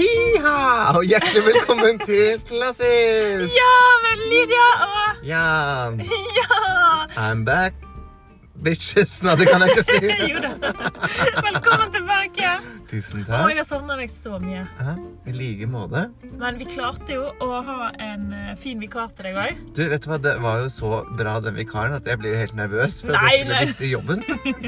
Hiha! 0.00 0.92
Og 0.96 1.04
hjertelig 1.04 1.42
velkommen 1.44 1.98
til 2.08 2.40
Klassisk! 2.48 3.52
Ja, 3.52 3.74
men 4.04 4.22
Lydia 4.32 4.68
og 4.86 5.26
Ja, 5.26 5.90
Ja! 6.38 6.60
I'm 7.16 7.44
back, 7.44 7.74
bitches. 8.64 9.18
Nei, 9.24 9.34
det 9.40 9.46
kan 9.50 9.64
jeg 9.64 9.74
ikke 9.74 9.84
si. 9.88 10.10
Jo 10.30 10.40
da. 10.44 10.50
Velkommen 11.46 11.92
tilbake. 11.94 12.50
Tusen 12.90 13.22
Å, 13.22 13.28
takk. 13.28 13.50
jeg 13.52 13.60
har 13.60 13.68
savna 13.68 13.96
deg 14.00 14.12
så 14.14 14.38
mye. 14.42 14.62
Ja, 14.80 14.94
I 15.30 15.34
like 15.36 15.68
måte. 15.70 16.04
Men 16.40 16.58
vi 16.60 16.66
klarte 16.70 17.14
jo 17.16 17.28
å 17.42 17.60
ha 17.66 17.90
en 18.02 18.28
eh, 18.36 18.52
fin 18.60 18.80
vikar 18.82 19.12
til 19.16 19.28
deg 19.30 19.38
òg. 19.44 19.60
Du, 19.76 19.82
vet 19.92 20.04
du 20.04 20.10
hva, 20.10 20.18
Det 20.22 20.34
var 20.42 20.64
jo 20.64 20.70
så 20.74 20.92
bra, 21.18 21.36
den 21.44 21.58
vikaren, 21.58 21.96
at 22.00 22.08
jeg 22.10 22.20
jo 22.24 22.34
helt 22.42 22.56
nervøs 22.58 23.00
for 23.04 23.16
at 23.16 23.30
jeg 23.30 23.44
skulle 23.46 23.62
miste 23.70 23.90
jobben. 23.92 24.24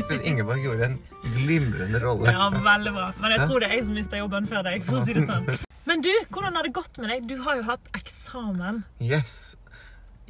Så 0.09 0.21
Ingeborg 0.23 0.65
gjorde 0.65 0.93
en 0.93 0.99
glimrende 1.37 2.03
rolle. 2.03 2.33
Ja, 2.33 2.49
veldig 2.55 2.95
bra. 2.97 3.11
Men 3.23 3.37
jeg 3.37 3.49
tror 3.49 3.63
det 3.65 3.71
er 3.71 3.77
jeg 3.79 3.89
som 3.89 3.99
mista 3.99 4.23
jobben 4.23 4.49
før 4.51 4.67
deg. 4.71 4.87
for 4.89 5.01
å 5.01 5.05
si 5.07 5.17
det 5.19 5.27
sånn. 5.29 5.51
Men 5.89 6.05
du, 6.05 6.13
hvordan 6.31 6.55
har 6.57 6.69
det 6.69 6.73
gått 6.77 6.99
med 7.03 7.11
deg? 7.11 7.27
Du 7.27 7.41
har 7.43 7.59
jo 7.59 7.67
hatt 7.67 7.91
eksamen. 7.99 8.85
Yes. 9.03 9.57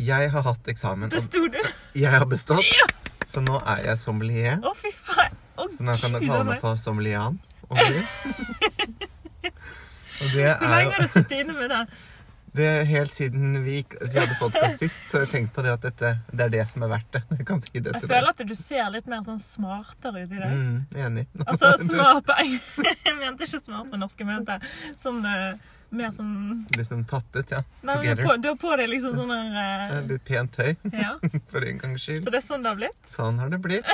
Jeg 0.01 0.31
har 0.33 0.43
hatt 0.47 0.69
eksamen, 0.73 1.13
Besto 1.13 1.45
du? 1.53 1.61
jeg 1.95 2.11
har 2.11 2.25
bestått. 2.27 2.65
Ja! 2.65 2.89
Så 3.33 3.41
nå 3.45 3.59
er 3.65 3.83
jeg 3.87 3.99
sommelier. 4.03 4.59
Å, 4.61 4.75
fy 4.77 4.91
faen. 5.07 5.37
Å, 5.57 5.67
Så 5.73 5.85
nå 5.89 5.95
kan 6.03 6.13
du 6.17 6.21
kalle 6.27 6.45
meg 6.51 6.61
for 6.65 6.77
sommelian. 6.81 7.39
om 7.69 7.79
du 7.81 7.93
vil. 7.97 8.07
Og 10.23 10.31
det 10.37 10.47
Hvor 10.47 10.67
er 10.69 10.73
lenge 10.77 10.93
har 10.95 11.01
jo 11.01 11.07
du 11.07 11.13
sittet 11.13 11.39
inne 11.43 11.55
med 11.59 11.71
det? 11.73 11.83
det 12.53 12.67
er 12.69 12.83
helt 12.85 13.15
siden 13.17 13.55
vi, 13.65 13.79
gikk- 13.81 13.95
vi 14.13 14.19
hadde 14.21 14.35
podkast 14.37 14.83
sist, 14.83 14.99
så 15.09 15.17
har 15.17 15.23
jeg 15.25 15.31
tenkt 15.33 15.55
på 15.57 15.63
det 15.65 15.71
at 15.73 15.85
dette, 15.87 16.11
det 16.37 16.45
er 16.45 16.51
det 16.53 16.67
som 16.69 16.83
er 16.85 16.91
verdt 16.93 17.09
det. 17.17 17.23
Jeg 17.39 17.47
kan 17.49 17.63
si 17.65 17.73
det 17.81 17.95
Jeg 17.95 18.03
til 18.03 18.11
føler 18.13 18.29
at 18.29 18.43
du 18.51 18.53
ser 18.61 18.91
litt 18.93 19.09
mer 19.09 19.23
sånn 19.25 19.41
smartere 19.41 20.27
ut 20.27 20.35
i 20.37 20.41
deg. 20.43 20.53
Mm, 20.53 20.99
enig. 21.07 21.25
Altså 21.47 21.71
smart 21.89 22.27
på 22.29 22.37
eng- 22.45 22.59
Jeg 23.09 23.17
mente 23.23 23.49
ikke 23.49 23.63
smart 23.65 23.89
på 23.95 24.03
norsk, 24.05 24.21
jeg 24.21 24.29
mente 24.29 24.59
sånn 25.01 25.25
eh, 25.33 25.55
mer 25.97 26.11
sånn 26.15 26.65
Litt 26.77 26.89
sånn 26.89 27.03
pattet, 27.09 27.51
ja. 27.53 27.61
Nei, 27.83 27.95
men 27.95 28.03
du 28.03 28.09
har 28.09 28.17
Together. 28.17 28.25
på, 28.27 28.37
du 28.43 28.49
har 28.49 28.59
på 28.63 28.77
deg 28.81 28.89
liksom 28.93 29.15
sånn 29.17 29.33
der 29.33 29.83
uh... 29.93 29.97
Litt 30.09 30.25
pent 30.29 30.55
tøy, 30.57 30.71
Ja. 30.93 31.13
for 31.53 31.67
en 31.69 31.81
gangs 31.83 32.05
skyld. 32.07 32.25
Så 32.25 32.33
det 32.33 32.41
er 32.41 32.47
sånn 32.47 32.65
det 32.65 32.73
har 32.73 32.79
blitt? 32.81 32.99
Sånn 33.13 33.41
har 33.43 33.53
det 33.53 33.59
blitt. 33.65 33.89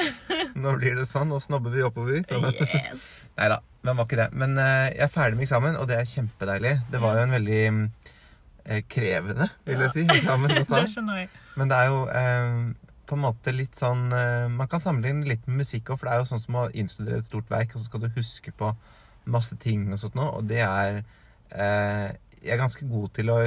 Nå 0.58 0.74
blir 0.78 0.98
det 1.00 1.06
sånn, 1.10 1.28
nå 1.32 1.40
snobber 1.44 1.74
vi 1.74 1.84
oppover. 1.86 2.22
Yes. 2.78 3.06
Nei 3.38 3.48
da, 3.52 3.58
men 3.86 3.98
var 3.98 4.06
ikke 4.08 4.18
det. 4.20 4.28
Men 4.38 4.54
uh, 4.58 4.88
jeg 4.88 5.04
er 5.08 5.12
ferdig 5.14 5.38
med 5.38 5.46
eksamen, 5.48 5.78
og 5.80 5.88
det 5.90 5.96
er 5.98 6.10
kjempedeilig. 6.10 6.74
Det 6.92 7.00
var 7.02 7.18
jo 7.18 7.24
en 7.26 7.34
veldig 7.36 7.62
eh, 7.68 8.82
krevende, 8.90 9.48
vil 9.66 9.82
jeg 9.86 9.94
si, 9.96 10.04
eksamen 10.18 10.54
å 10.54 10.62
ta. 10.68 10.82
Det 10.84 10.92
skjønner 10.94 11.22
jeg. 11.24 11.32
Men 11.58 11.72
det 11.72 11.80
er 11.82 11.90
jo 11.90 12.04
på 13.08 13.16
en 13.16 13.22
måte 13.24 13.54
litt 13.56 13.78
sånn 13.80 14.02
Man 14.12 14.68
kan 14.68 14.82
sammenligne 14.82 15.24
litt 15.30 15.46
med 15.48 15.62
musikk 15.62 15.88
òg, 15.90 15.96
for 15.98 16.08
det 16.08 16.12
er 16.12 16.20
jo 16.20 16.28
sånn 16.28 16.42
som 16.42 16.58
å 16.60 16.66
innstudere 16.76 17.22
et 17.22 17.28
stort 17.28 17.48
verk, 17.50 17.72
og 17.72 17.80
så 17.80 17.88
skal 17.88 18.02
du 18.04 18.10
huske 18.18 18.52
på 18.52 18.68
masse 19.28 19.56
ting 19.60 19.86
og 19.92 20.00
sånt 20.00 20.16
nå, 20.18 20.26
og 20.38 20.44
det 20.50 20.60
er 20.64 21.00
Jeg 21.52 22.52
er 22.54 22.60
ganske 22.60 22.86
god 22.88 23.08
til 23.16 23.30
å 23.34 23.38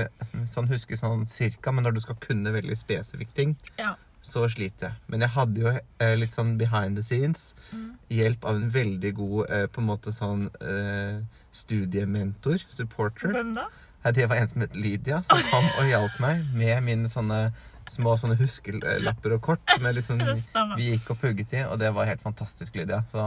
sånn, 0.51 0.67
huske 0.71 0.97
sånn 0.99 1.25
cirka, 1.31 1.71
men 1.71 1.85
når 1.87 1.95
du 1.95 2.01
skal 2.03 2.17
kunne 2.19 2.51
veldig 2.53 2.75
spesifikke 2.77 3.33
ting, 3.37 3.53
Ja. 3.79 3.93
så 4.21 4.43
sliter 4.51 4.89
jeg. 4.89 4.93
Men 5.07 5.21
jeg 5.21 5.29
hadde 5.29 5.61
jo 5.61 5.71
eh, 5.71 6.15
litt 6.19 6.33
sånn 6.35 6.57
behind 6.59 6.97
the 6.99 7.03
scenes. 7.03 7.53
Mm. 7.71 7.97
Hjelp 8.09 8.43
av 8.45 8.55
en 8.59 8.69
veldig 8.69 9.13
god 9.15 9.49
eh, 9.49 9.65
på 9.71 9.81
en 9.81 9.87
måte 9.87 10.11
sånn 10.13 10.49
eh, 10.61 11.21
studiementor, 11.55 12.61
supporter. 12.69 13.31
Hvem 13.33 13.55
da? 13.55 13.67
Det 14.11 14.25
var 14.29 14.35
en 14.41 14.47
som 14.49 14.61
het 14.65 14.75
Lydia, 14.75 15.21
som 15.23 15.41
kom 15.51 15.67
og 15.77 15.85
hjalp 15.89 16.15
meg 16.23 16.45
med 16.57 16.83
mine 16.83 17.09
sånne 17.13 17.51
små 17.91 18.15
sånne 18.17 18.37
huskelapper 18.39 19.35
og 19.37 19.41
kort. 19.45 19.61
Som 19.75 19.85
liksom, 19.93 20.21
vi 20.77 20.91
gikk 20.93 21.11
og 21.13 21.19
pugget 21.21 21.53
i, 21.53 21.63
og 21.67 21.77
det 21.81 21.91
var 21.93 22.09
helt 22.09 22.21
fantastisk, 22.25 22.75
Lydia. 22.75 23.03
Så 23.11 23.25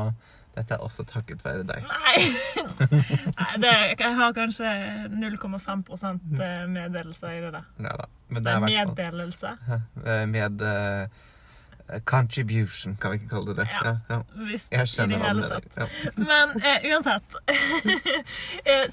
dette 0.55 0.75
er 0.75 0.83
også 0.85 1.05
takket 1.11 1.45
være 1.45 1.65
deg. 1.67 1.83
Nei! 1.91 2.19
Nei 3.41 3.53
det, 3.63 3.73
jeg 3.99 4.15
har 4.21 4.33
kanskje 4.37 4.71
0,5 5.11 6.41
eh, 6.41 6.65
meddelelse 6.71 7.27
i 7.37 7.41
det 7.43 7.53
der. 7.57 7.69
Ja 7.83 7.95
da. 8.01 8.09
Men 8.29 8.45
det 8.45 8.45
Det 8.45 8.53
er 8.53 8.81
er 8.81 8.87
meddelelse. 8.95 9.51
med 10.35 10.63
uh, 10.63 11.99
contribution, 12.05 12.97
kan 13.01 13.11
vi 13.11 13.15
ikke 13.21 13.29
kalle 13.29 13.47
det 13.51 13.57
det. 13.57 13.69
Ja. 13.85 13.97
ja. 14.11 14.21
Hvis 14.49 14.69
Jeg 14.73 14.83
i 14.83 14.87
skjønner 14.87 15.17
det 15.17 15.23
hva 15.23 15.29
hele 15.29 15.41
mener. 15.43 15.61
Ja. 15.77 15.87
Men 16.31 16.47
uh, 16.63 16.79
uansett 16.91 17.37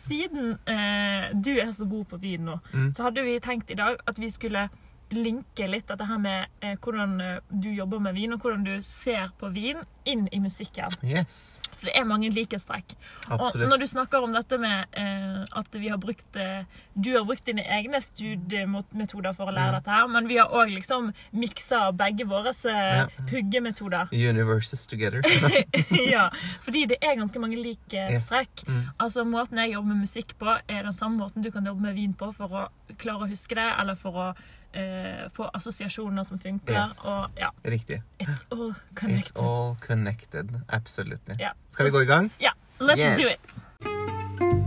Siden 0.03 0.51
uh, 0.67 1.43
du 1.45 1.51
er 1.61 1.71
så 1.71 1.85
god 1.85 2.05
på 2.05 2.17
vin 2.17 2.45
nå, 2.49 2.57
Mm. 2.73 2.91
så 2.93 3.03
hadde 3.03 3.23
vi 3.23 3.39
tenkt 3.39 3.71
i 3.71 3.75
dag 3.79 3.95
at 4.07 4.19
vi 4.19 4.29
skulle 4.29 4.69
linke 5.11 5.67
litt 5.67 5.87
dette 5.91 6.05
her 6.07 6.17
med 6.21 6.47
eh, 6.61 6.75
hvordan 6.81 7.17
eh, 7.21 7.39
du 7.49 7.69
jobber 7.73 7.99
med 7.99 8.15
vin, 8.15 8.33
og 8.33 8.39
hvordan 8.45 8.63
du 8.67 8.77
ser 8.85 9.31
på 9.39 9.49
vin, 9.53 9.81
inn 10.09 10.27
i 10.33 10.39
musikken. 10.41 10.89
Yes. 11.05 11.57
For 11.81 11.89
det 11.89 11.95
er 11.97 12.05
mange 12.05 12.29
likhetstrekk. 12.33 12.93
Og 13.33 13.55
når 13.57 13.81
du 13.81 13.85
snakker 13.89 14.21
om 14.21 14.33
dette 14.35 14.57
med 14.61 14.85
eh, 14.97 15.41
at 15.57 15.73
vi 15.77 15.89
har 15.89 15.97
brukt 16.01 16.35
eh, 16.37 16.63
Du 16.93 17.09
har 17.15 17.23
brukt 17.25 17.45
dine 17.47 17.63
egne 17.65 17.97
studiemetoder 18.01 19.33
for 19.37 19.49
å 19.49 19.53
lære 19.55 19.71
Mm. 19.71 19.77
dette 19.79 19.89
her, 19.95 20.07
men 20.07 20.27
vi 20.29 20.37
har 20.37 20.49
òg 20.53 20.69
liksom 20.73 21.11
miksa 21.33 21.91
begge 21.97 22.25
våre 22.29 22.53
eh, 22.69 22.97
Ja. 23.01 23.07
puggemetoder. 23.29 24.09
Universes 24.11 24.85
together. 24.87 25.21
ja, 26.13 26.29
fordi 26.65 26.85
det 26.93 26.97
er 27.01 27.15
ganske 27.17 27.39
mange 27.39 27.57
likhetstrekk. 27.57 28.65
Mm. 28.67 28.83
Altså 28.99 29.23
Måten 29.25 29.57
jeg 29.57 29.73
jobber 29.73 29.93
med 29.93 30.01
musikk 30.05 30.37
på, 30.39 30.57
er 30.67 30.83
den 30.83 30.93
samme 30.93 31.17
måten 31.17 31.41
du 31.43 31.51
kan 31.51 31.65
jobbe 31.65 31.81
med 31.81 31.95
vin 31.95 32.13
på 32.13 32.31
for 32.35 32.45
å 32.51 32.67
klare 32.97 33.25
å 33.25 33.29
huske 33.31 33.55
det, 33.55 33.69
eller 33.79 33.95
for 33.95 34.11
å 34.11 34.33
eh, 34.73 35.29
få 35.33 35.49
assosiasjoner 35.53 36.23
som 36.27 36.39
funker. 36.39 36.73
Yes. 36.89 36.97
Og 37.05 37.29
ja, 37.37 37.49
Riktig. 37.65 38.01
it's 38.19 38.43
all 38.51 38.71
It's 38.71 38.95
connected. 38.95 39.41
all 39.41 39.75
connected. 39.87 40.49
Absolutely. 40.69 41.35
Ja. 41.39 41.51
Skal 41.69 41.85
vi 41.85 41.91
gå 41.91 42.01
i 42.01 42.05
gang? 42.05 42.31
Ja, 42.39 42.51
let's 42.79 42.97
Yes. 42.97 43.19
do 43.19 43.27
it. 43.27 44.61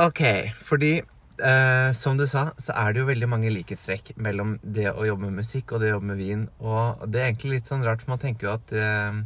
Ok, 0.00 0.20
fordi 0.64 0.92
eh, 1.00 1.92
som 1.98 2.16
du 2.16 2.24
sa, 2.30 2.50
så 2.60 2.72
er 2.78 2.92
det 2.94 3.02
jo 3.02 3.08
veldig 3.08 3.28
mange 3.28 3.50
likhetstrekk 3.52 4.14
mellom 4.22 4.54
det 4.62 4.88
å 4.92 5.04
jobbe 5.08 5.26
med 5.28 5.40
musikk 5.42 5.74
og 5.74 5.82
det 5.82 5.90
å 5.90 5.96
jobbe 5.96 6.10
med 6.12 6.20
vin. 6.20 6.44
Og 6.62 7.02
det 7.10 7.20
er 7.22 7.30
egentlig 7.32 7.58
litt 7.58 7.68
sånn 7.70 7.84
rart, 7.86 8.04
for 8.04 8.14
man 8.14 8.22
tenker 8.22 8.48
jo 8.48 8.54
at 8.54 8.72
eh, 8.76 9.20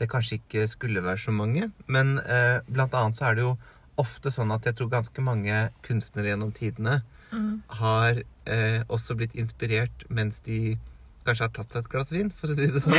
det 0.00 0.08
kanskje 0.10 0.40
ikke 0.40 0.64
skulle 0.70 1.04
være 1.04 1.20
så 1.22 1.34
mange. 1.34 1.68
Men 1.86 2.16
eh, 2.24 2.58
blant 2.72 2.96
annet 2.98 3.20
så 3.20 3.28
er 3.30 3.38
det 3.38 3.46
jo 3.46 3.52
ofte 3.98 4.30
sånn 4.34 4.52
at 4.54 4.64
jeg 4.68 4.76
tror 4.78 4.90
ganske 4.92 5.22
mange 5.24 5.68
kunstnere 5.86 6.32
gjennom 6.34 6.52
tidene 6.56 7.00
Mm. 7.28 7.60
har 7.76 8.22
eh, 8.48 8.80
også 8.88 9.12
blitt 9.14 9.34
inspirert 9.36 10.06
mens 10.08 10.38
de 10.46 10.78
kanskje 11.26 11.44
har 11.44 11.50
tatt 11.52 11.74
seg 11.74 11.82
et 11.84 11.90
glass 11.92 12.08
vin, 12.10 12.30
for 12.32 12.48
å 12.48 12.54
si 12.56 12.68
det 12.72 12.80
sånn. 12.80 12.94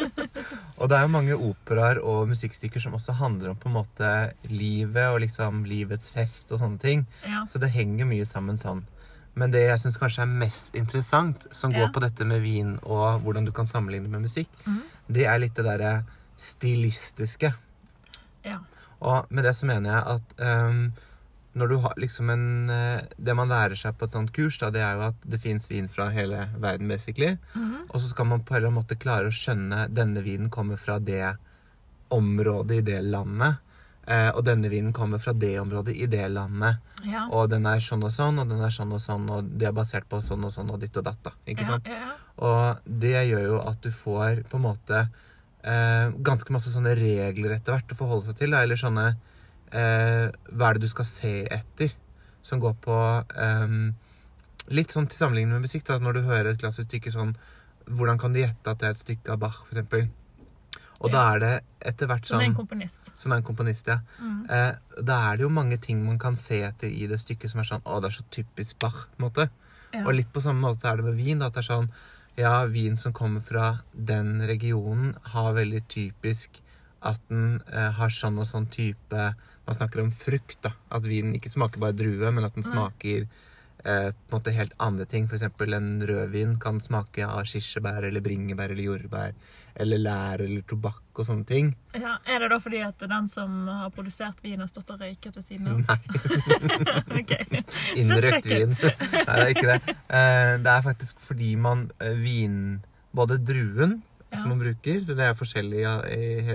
og 0.80 0.88
det 0.88 0.96
er 0.96 1.02
jo 1.04 1.10
mange 1.12 1.36
operaer 1.36 2.00
og 2.00 2.30
musikkstykker 2.30 2.80
som 2.80 2.94
også 2.96 3.12
handler 3.18 3.50
om 3.52 3.58
på 3.60 3.68
en 3.68 3.74
måte 3.76 4.08
livet 4.48 5.10
og 5.12 5.20
liksom 5.20 5.66
livets 5.68 6.08
fest 6.14 6.48
og 6.56 6.62
sånne 6.62 6.80
ting. 6.80 7.04
Ja. 7.28 7.42
Så 7.44 7.60
det 7.60 7.74
henger 7.76 8.08
mye 8.08 8.24
sammen 8.24 8.56
sånn. 8.56 8.86
Men 9.36 9.52
det 9.52 9.66
jeg 9.66 9.82
syns 9.84 10.00
kanskje 10.00 10.24
er 10.24 10.32
mest 10.32 10.74
interessant, 10.76 11.44
som 11.52 11.76
går 11.76 11.90
Ja. 11.90 11.92
på 11.92 12.00
dette 12.00 12.24
med 12.24 12.40
vin 12.40 12.78
og 12.82 13.20
hvordan 13.20 13.44
du 13.44 13.52
kan 13.52 13.68
sammenligne 13.68 14.08
med 14.08 14.24
musikk, 14.24 14.48
mm. 14.64 14.80
det 15.12 15.26
er 15.28 15.38
litt 15.44 15.54
det 15.60 15.64
derre 15.68 15.94
stilistiske. 16.40 17.52
ja. 18.44 18.58
Og 19.02 19.32
med 19.34 19.44
det 19.44 19.56
så 19.58 19.66
mener 19.66 19.90
jeg 19.90 20.16
at 20.16 20.44
um, 20.70 20.84
når 21.58 21.68
du 21.68 21.74
har 21.84 21.98
liksom 22.00 22.30
en 22.32 22.70
eh, 22.72 23.02
Det 23.16 23.34
man 23.36 23.50
lærer 23.52 23.76
seg 23.76 23.96
på 23.98 24.06
et 24.06 24.14
sånt 24.14 24.32
kurs, 24.32 24.56
da, 24.60 24.70
det 24.72 24.80
er 24.80 24.96
jo 24.96 25.08
at 25.10 25.26
det 25.28 25.40
fins 25.42 25.68
vin 25.68 25.88
fra 25.92 26.06
hele 26.14 26.46
verden, 26.56 26.88
basically. 26.88 27.36
Mhm. 27.52 27.90
Og 27.90 28.00
så 28.00 28.08
skal 28.08 28.30
man 28.30 28.40
på 28.40 28.54
en 28.54 28.60
eller 28.60 28.70
annen 28.70 28.80
måte 28.80 28.96
klare 28.96 29.28
å 29.28 29.36
skjønne 29.36 29.88
denne 29.92 30.22
vinen 30.24 30.48
kommer 30.50 30.80
fra 30.80 30.96
det 30.98 31.34
området 32.12 32.78
i 32.80 32.86
det 32.86 33.02
landet. 33.04 33.60
Eh, 34.06 34.30
og 34.32 34.42
denne 34.46 34.70
vinen 34.72 34.94
kommer 34.96 35.20
fra 35.22 35.32
det 35.32 35.54
området 35.60 35.94
i 35.94 36.06
det 36.10 36.24
landet. 36.32 36.80
ja. 37.04 37.28
Og 37.30 37.50
den 37.50 37.66
er 37.66 37.82
sånn 37.82 38.02
og 38.02 38.12
sånn, 38.14 38.38
og 38.38 38.48
den 38.48 38.62
er 38.62 38.72
sånn 38.74 38.92
og 38.94 39.02
sånn, 39.02 39.28
og 39.30 39.52
det 39.58 39.68
er 39.68 39.76
basert 39.76 40.08
på 40.08 40.22
sånn 40.22 40.44
og 40.44 40.52
sånn 40.54 40.70
og 40.70 40.80
ditt 40.80 40.96
og 40.96 41.04
datt. 41.04 41.20
da, 41.22 41.32
Ikke 41.46 41.66
sant? 41.68 41.86
Ja, 41.86 41.98
ja. 42.00 42.12
Og 42.42 42.78
det 42.86 43.28
gjør 43.28 43.44
jo 43.44 43.60
at 43.60 43.82
du 43.82 43.90
får 43.90 44.42
på 44.48 44.58
en 44.58 44.66
måte 44.66 45.04
eh, 45.62 46.12
ganske 46.26 46.54
masse 46.54 46.72
sånne 46.74 46.94
regler 46.98 47.56
etter 47.56 47.76
hvert 47.76 47.94
å 47.94 47.98
forholde 47.98 48.30
seg 48.30 48.40
til. 48.42 48.54
Da, 48.54 48.62
eller 48.66 48.80
sånne 48.80 49.08
eh, 49.12 50.28
Hva 50.52 50.70
er 50.70 50.78
det 50.78 50.86
du 50.86 50.92
skal 50.92 51.08
se 51.08 51.34
etter? 51.46 51.94
Som 52.42 52.62
går 52.62 52.78
på 52.82 52.96
eh, 53.20 53.76
Litt 54.72 54.94
sånn 54.94 55.08
til 55.10 55.18
sammenligning 55.18 55.56
med 55.56 55.66
musikk. 55.66 55.86
da, 55.88 55.98
Når 56.02 56.18
du 56.18 56.24
hører 56.28 56.52
et 56.52 56.62
klassisk 56.62 56.90
stykke 56.90 57.14
sånn 57.14 57.36
Hvordan 57.90 58.18
kan 58.18 58.34
du 58.34 58.42
gjette 58.42 58.70
at 58.70 58.78
det 58.78 58.88
er 58.88 58.96
et 58.96 59.02
stykke 59.02 59.32
av 59.34 59.40
Bach, 59.42 59.62
f.eks.? 59.70 60.10
Og 61.02 61.10
da 61.10 61.22
er 61.32 61.40
det 61.42 61.54
etter 61.90 62.06
hvert 62.06 62.28
Som 62.28 62.38
er 62.38 62.44
en 62.46 62.52
sånn 62.52 62.60
komponist. 62.60 63.08
Som 63.18 63.32
er 63.34 63.40
en 63.40 63.46
komponist, 63.46 63.88
ja. 63.90 63.98
Mm. 64.22 64.44
Eh, 64.54 65.00
da 65.02 65.16
er 65.32 65.40
det 65.40 65.42
jo 65.42 65.50
mange 65.50 65.78
ting 65.82 65.98
man 66.06 66.20
kan 66.22 66.36
se 66.38 66.60
etter 66.62 66.92
i 66.94 67.08
det 67.10 67.18
stykket 67.18 67.50
som 67.50 67.62
er 67.62 67.66
sånn 67.66 67.82
Å, 67.82 67.98
det 67.98 68.12
er 68.12 68.16
så 68.20 68.26
typisk 68.30 68.78
Bach. 68.82 69.08
på 69.10 69.18
en 69.18 69.26
måte. 69.26 69.48
Ja. 69.92 70.04
Og 70.06 70.14
litt 70.14 70.30
på 70.32 70.42
samme 70.44 70.62
måte 70.62 70.86
er 70.88 71.00
det 71.00 71.08
med 71.08 71.18
vin. 71.18 71.42
Da, 71.42 71.50
at 71.50 71.58
det 71.58 71.64
er 71.64 71.70
sånn 71.72 71.90
Ja, 72.40 72.64
vin 72.64 72.96
som 72.96 73.12
kommer 73.12 73.40
fra 73.44 73.78
den 73.92 74.40
regionen, 74.48 75.16
har 75.34 75.52
veldig 75.52 75.82
typisk 75.92 76.62
at 77.04 77.20
den 77.28 77.60
eh, 77.68 77.90
har 77.98 78.12
sånn 78.14 78.38
og 78.40 78.46
sånn 78.48 78.68
type 78.72 79.32
Man 79.62 79.76
snakker 79.76 80.00
om 80.02 80.10
frukt, 80.10 80.56
da. 80.64 80.72
At 80.90 81.04
vinen 81.06 81.36
ikke 81.36 81.52
smaker 81.52 81.78
bare 81.78 81.94
drue, 81.94 82.30
men 82.34 82.42
at 82.42 82.56
den 82.56 82.64
smaker 82.66 83.28
eh, 83.84 84.08
på 84.10 84.32
en 84.32 84.34
måte 84.34 84.54
helt 84.56 84.72
andre 84.82 85.06
ting. 85.06 85.28
F.eks. 85.28 85.44
en 85.44 86.02
rødvin 86.08 86.56
kan 86.58 86.80
smake 86.82 87.22
av 87.22 87.44
kirsebær 87.46 88.08
eller 88.08 88.24
bringebær 88.24 88.74
eller 88.74 88.88
jordbær 88.88 89.36
eller 89.76 89.98
lær 89.98 90.40
eller 90.44 90.62
tobakk 90.68 91.00
og 91.18 91.26
sånne 91.26 91.46
ting. 91.48 91.70
Ja, 91.96 92.18
er 92.28 92.38
det 92.44 92.50
da 92.52 92.58
fordi 92.60 92.80
at 92.84 92.98
den 92.98 93.28
som 93.28 93.66
har 93.68 93.90
produsert 93.94 94.38
vin, 94.44 94.60
har 94.60 94.68
stått 94.68 94.90
og 94.92 95.00
røyket 95.00 95.36
ved 95.36 95.44
siden 95.44 95.68
av? 95.68 95.80
Nei, 95.88 95.98
Ok. 97.20 97.32
innrøkt 97.96 98.46
vin. 98.50 98.76
Nei, 98.76 98.94
det 99.24 99.34
er 99.36 99.52
ikke 99.54 99.68
det. 99.72 99.96
Eh, 100.12 100.54
det 100.64 100.72
er 100.76 100.84
faktisk 100.86 101.20
fordi 101.24 101.54
man 101.56 101.88
eh, 102.00 102.14
vin 102.20 102.56
Både 103.12 103.36
druen 103.44 103.98
Ja. 104.32 104.38
som 104.40 104.48
man 104.48 104.62
bruker, 104.62 105.02
det 105.04 105.18
er 105.20 105.34
forskjellig 105.36 105.82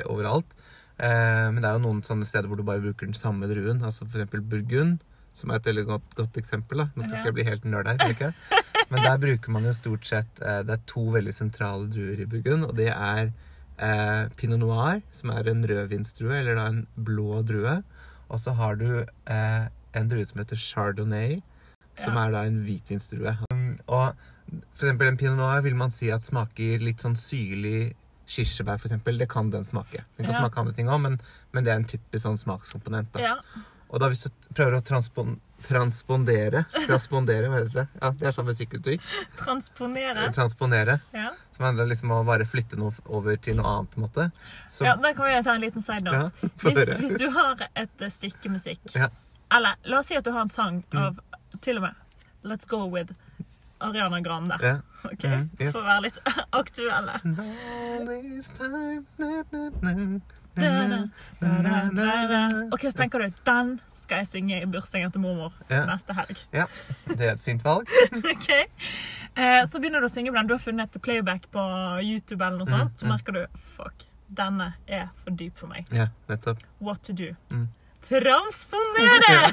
overalt. 0.09 0.55
Eh, 0.97 1.51
men 1.53 1.59
det 1.61 1.67
er 1.69 1.75
jo 1.77 1.83
noen 1.83 1.99
sånne 2.01 2.25
steder 2.25 2.49
hvor 2.49 2.57
du 2.57 2.63
bare 2.65 2.81
bruker 2.81 3.05
den 3.05 3.13
samme 3.13 3.45
druen. 3.45 3.83
Altså 3.85 4.07
eksempel 4.09 4.41
Burgund, 4.41 4.97
som 5.37 5.51
er 5.53 5.59
et 5.59 5.67
veldig 5.69 5.83
godt, 5.85 6.07
godt 6.17 6.39
eksempel. 6.41 6.81
da. 6.81 6.87
Nå 6.95 7.03
skal 7.05 7.13
Ja. 7.13 7.19
ikke 7.21 7.29
jeg 7.29 7.37
bli 7.37 7.45
helt 7.51 7.65
nerd 7.69 7.87
her, 7.91 8.09
ikke? 8.09 8.31
Men 8.89 9.03
der 9.03 9.17
bruker 9.19 9.51
man 9.51 9.63
jo 9.67 9.73
stort 9.75 10.05
sett 10.07 10.39
eh, 10.41 10.61
Det 10.63 10.73
er 10.77 10.83
to 10.87 11.03
veldig 11.11 11.33
sentrale 11.35 11.89
druer 11.91 12.19
i 12.23 12.25
Burgund, 12.29 12.65
og 12.69 12.75
det 12.77 12.87
er 12.93 13.31
eh, 13.79 14.27
pinot 14.39 14.59
noir, 14.59 15.01
som 15.13 15.29
er 15.33 15.49
en 15.51 15.63
rødvinsdrue, 15.67 16.33
eller 16.39 16.55
da 16.55 16.67
en 16.71 16.87
blå 16.95 17.41
drue. 17.47 17.81
Og 18.29 18.39
så 18.43 18.53
har 18.59 18.75
du 18.79 18.87
eh, 19.03 19.67
en 19.97 20.09
drue 20.11 20.25
som 20.25 20.39
heter 20.41 20.55
chardonnay, 20.59 21.41
som 21.97 22.13
Ja. 22.15 22.25
er 22.27 22.31
da 22.31 22.41
en 22.45 22.63
hvitvinsdrue. 22.65 23.37
Um, 23.51 23.79
og 23.87 24.13
for 24.73 24.85
eksempel 24.85 25.07
en 25.09 25.17
pinot 25.17 25.37
noir 25.39 25.61
vil 25.65 25.75
man 25.75 25.91
si 25.91 26.11
at 26.13 26.23
smaker 26.23 26.79
litt 26.83 27.01
sånn 27.03 27.15
syrlig 27.19 27.93
kirsebær, 28.27 28.77
for 28.79 28.87
eksempel. 28.89 29.17
Det 29.17 29.29
kan 29.31 29.49
den 29.51 29.63
smake. 29.65 30.03
Den 30.17 30.25
kan 30.27 30.33
Ja. 30.35 30.41
smake 30.43 30.59
andre 30.59 30.73
ting 30.73 30.87
òg, 30.91 31.01
men, 31.01 31.19
men 31.53 31.63
det 31.63 31.71
er 31.73 31.79
en 31.81 31.85
typisk 31.87 32.23
sånn 32.25 32.37
smakskomponent. 32.37 33.11
Da. 33.13 33.19
Ja. 33.19 33.35
Og 33.89 33.99
da 34.03 34.09
hvis 34.11 34.23
du 34.25 34.29
prøver 34.53 34.77
å 34.77 34.83
transpon 34.83 35.39
transpondere 35.65 36.65
Transpondere, 36.85 37.49
hva 37.49 37.59
heter 37.63 37.73
det? 37.79 37.85
Ja, 38.01 38.09
det 38.19 38.27
er 38.29 38.35
sånn 38.35 38.45
musikkuttrykk. 38.47 39.01
Transponere. 39.39 40.27
Transponere. 40.35 40.97
Ja. 41.15 41.31
Som 41.55 41.65
handler 41.65 41.89
liksom 41.89 42.11
om 42.13 42.21
å 42.21 42.27
bare 42.27 42.45
flytte 42.45 42.77
noe 42.79 42.93
over 43.09 43.37
til 43.41 43.57
noe 43.57 43.65
annet, 43.71 43.91
på 43.93 43.97
en 44.01 44.05
måte. 44.07 44.27
Så, 44.69 44.85
ja, 44.85 44.95
da 45.01 45.13
kan 45.17 45.25
vi 45.31 45.43
ta 45.47 45.55
en 45.57 45.61
liten 45.65 45.81
side 45.81 46.03
note. 46.05 46.31
Ja, 46.43 46.49
Hvis, 46.61 46.93
hvis 47.01 47.17
du 47.19 47.29
har 47.33 47.63
et 47.75 48.01
eh, 48.05 48.13
stykke 48.13 48.51
musikk, 48.53 48.83
Ja. 48.95 49.09
eller 49.51 49.75
la 49.85 49.99
oss 49.99 50.07
si 50.11 50.15
at 50.19 50.23
du 50.23 50.31
har 50.31 50.41
en 50.45 50.49
sang 50.53 50.83
Mm. 50.93 51.01
av 51.03 51.19
til 51.61 51.77
og 51.77 51.83
med 51.87 51.95
Let's 52.43 52.67
Go 52.67 52.85
With 52.87 53.11
Ariana 53.81 54.21
Grande. 54.21 54.57
Ja. 54.61 54.77
Ok, 55.07 55.23
Mm, 55.23 55.49
yes. 55.59 55.71
For 55.73 55.79
å 55.81 55.85
være 55.85 56.01
litt 56.01 56.17
aktuelle. 56.51 57.19
All 57.23 58.05
this 58.07 58.49
time, 58.57 59.05
na, 59.17 59.43
na, 59.53 59.69
na, 59.81 60.19
Ok, 62.73 62.87
så 62.89 62.97
tenker 62.97 63.19
du 63.19 63.43
den 63.45 63.77
skal 64.07 64.23
jeg 64.23 64.27
synge 64.31 64.61
i 64.63 64.65
bursdagen 64.71 65.11
til 65.11 65.21
mormor 65.21 65.53
Ja. 65.69 65.85
neste 65.85 66.13
helg. 66.15 66.37
Ja, 66.55 66.65
det 67.07 67.21
er 67.21 67.31
et 67.33 67.41
fint 67.43 67.63
valg. 67.63 67.89
Ok. 68.33 68.49
Eh, 69.37 69.63
så 69.67 69.79
begynner 69.79 69.99
du 69.99 70.07
å 70.07 70.09
synge 70.09 70.31
på 70.31 70.37
den. 70.39 70.47
Du 70.47 70.53
har 70.55 70.63
funnet 70.63 70.95
et 70.95 71.01
playback 71.01 71.49
på 71.51 71.63
YouTube, 72.01 72.39
eller 72.45 72.57
noe 72.57 72.69
sånt. 72.69 72.95
Så 72.97 73.05
mm. 73.05 73.11
merker 73.11 73.31
du 73.35 73.41
fuck, 73.75 74.07
denne 74.33 74.73
er 74.87 75.09
for 75.23 75.35
dyp 75.35 75.59
for 75.59 75.67
meg. 75.67 75.85
Ja, 75.91 76.07
nettopp. 76.31 76.63
What 76.79 77.03
to 77.03 77.13
do? 77.13 77.35
Mm. 77.51 77.67
Transponere! 78.07 79.51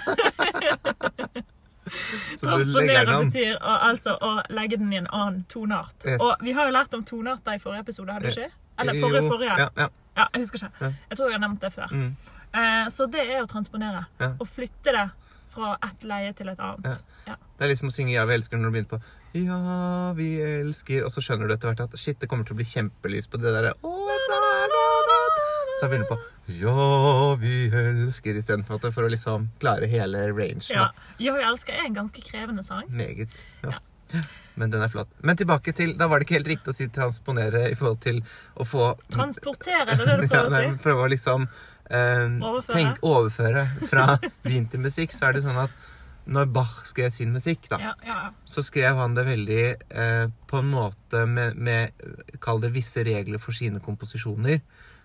Transponere 2.41 3.19
betyr 3.27 3.57
å, 3.59 3.75
altså 3.91 4.15
å 4.17 4.37
legge 4.55 4.79
den 4.81 4.93
i 4.95 5.01
en 5.03 5.11
annen 5.11 5.43
toneart. 5.51 5.99
Yes. 6.07 6.23
Og 6.23 6.45
vi 6.47 6.55
har 6.57 6.71
jo 6.71 6.77
lært 6.79 6.95
om 6.97 7.05
tonearter 7.07 7.59
i 7.59 7.63
forrige 7.63 7.89
episode, 7.89 8.15
hadde 8.15 8.31
du 8.31 8.41
Ja. 8.41 8.47
ikke? 8.47 8.61
Eller 8.79 9.01
forrige, 9.01 9.29
forrige. 9.31 9.59
Ja, 9.59 9.69
ja. 9.85 9.89
Ja, 10.17 10.29
jeg 10.33 10.45
husker 10.45 10.63
ikke. 10.63 10.95
Jeg 11.11 11.19
tror 11.19 11.29
jeg 11.31 11.39
har 11.39 11.45
nevnt 11.49 11.61
det 11.61 11.73
før. 11.75 11.93
Mm. 11.93 12.17
Eh, 12.55 12.89
så 12.95 13.07
det 13.11 13.25
er 13.27 13.43
å 13.43 13.51
transponere. 13.51 14.05
Ja. 14.21 14.33
Å 14.39 14.47
flytte 14.47 14.95
det 14.95 15.09
fra 15.55 15.75
ett 15.87 16.07
leie 16.07 16.33
til 16.35 16.51
et 16.51 16.61
annet. 16.63 17.03
Ja. 17.27 17.37
Det 17.59 17.67
er 17.67 17.71
liksom 17.71 17.91
å 17.91 17.95
synge 17.95 18.13
'Ja, 18.15 18.25
vi 18.27 18.35
elsker' 18.35 18.59
når 18.59 18.71
du 18.71 18.75
begynner 18.75 18.93
på 18.95 19.01
'Ja, 19.35 20.13
vi 20.19 20.29
elsker', 20.43 21.05
og 21.05 21.11
så 21.11 21.23
skjønner 21.23 21.49
du 21.49 21.55
etter 21.55 21.71
hvert 21.71 21.81
at 21.81 21.99
shit, 21.99 22.19
det 22.21 22.29
kommer 22.29 22.45
til 22.45 22.55
å 22.55 22.61
bli 22.61 22.67
kjempelys 22.67 23.29
på 23.31 23.39
det 23.39 23.55
derre 23.55 23.75
«Å, 23.75 23.93
så 24.27 24.39
er 24.39 24.41
det 24.43 24.71
godt». 24.75 25.39
Så 25.79 25.83
jeg 25.83 25.91
begynner 25.91 26.11
på 26.11 26.19
'Ja, 26.47 27.35
vi 27.41 27.71
elsker' 27.71 28.39
istedenfor 28.39 28.93
for 28.93 29.03
å 29.03 29.11
liksom 29.11 29.49
klare 29.61 29.87
hele 29.87 30.27
rangen. 30.35 30.63
Ja. 30.71 30.91
'Ja, 31.19 31.35
vi 31.35 31.43
elsker' 31.43 31.75
er 31.75 31.87
en 31.87 31.95
ganske 31.95 32.23
krevende 32.23 32.65
sang. 32.65 32.91
Meget. 32.91 33.31
Ja. 33.63 33.79
Men 34.57 34.71
den 34.71 34.83
er 34.87 34.89
flott. 34.93 35.09
Men 35.27 35.37
tilbake 35.37 35.73
til 35.75 35.97
Da 35.99 36.07
var 36.07 36.19
det 36.21 36.29
ikke 36.29 36.37
helt 36.39 36.51
riktig 36.53 36.71
å 36.71 36.77
si 36.77 36.87
'transponere' 36.87 37.71
i 37.73 37.75
forhold 37.75 38.01
til 38.05 38.21
å 38.57 38.65
få 38.67 38.93
Transportere, 39.11 39.89
er 39.91 39.97
det 39.97 40.07
det 40.07 40.21
du 40.21 40.29
prøver 40.31 40.47
å 40.47 40.51
å 40.51 40.61
Ja, 40.63 40.69
nei, 40.71 40.77
prøve 40.85 41.07
å 41.07 41.11
liksom 41.11 41.49
eh, 41.91 42.29
Overføre. 42.39 42.77
tenk, 42.77 43.03
overføre 43.03 43.65
fra 43.91 44.07
vin 44.51 44.69
til 44.69 44.81
musikk, 44.81 45.13
så 45.13 45.29
er 45.29 45.33
det 45.39 45.43
sånn 45.43 45.59
at 45.65 45.71
når 46.27 46.47
Bach 46.55 46.87
skrev 46.89 47.11
sin 47.13 47.33
musikk, 47.35 47.67
da, 47.69 47.77
Ja, 47.83 47.93
ja, 48.07 48.21
så 48.49 48.63
skrev 48.65 48.97
han 48.97 49.13
det 49.15 49.27
veldig 49.27 49.65
eh, 49.91 50.27
på 50.49 50.57
en 50.63 50.71
måte 50.71 51.27
med, 51.29 51.57
med 51.57 51.93
Kall 52.41 52.61
det 52.63 52.71
visse 52.73 53.05
regler 53.05 53.39
for 53.43 53.53
sine 53.53 53.81
komposisjoner. 53.85 54.63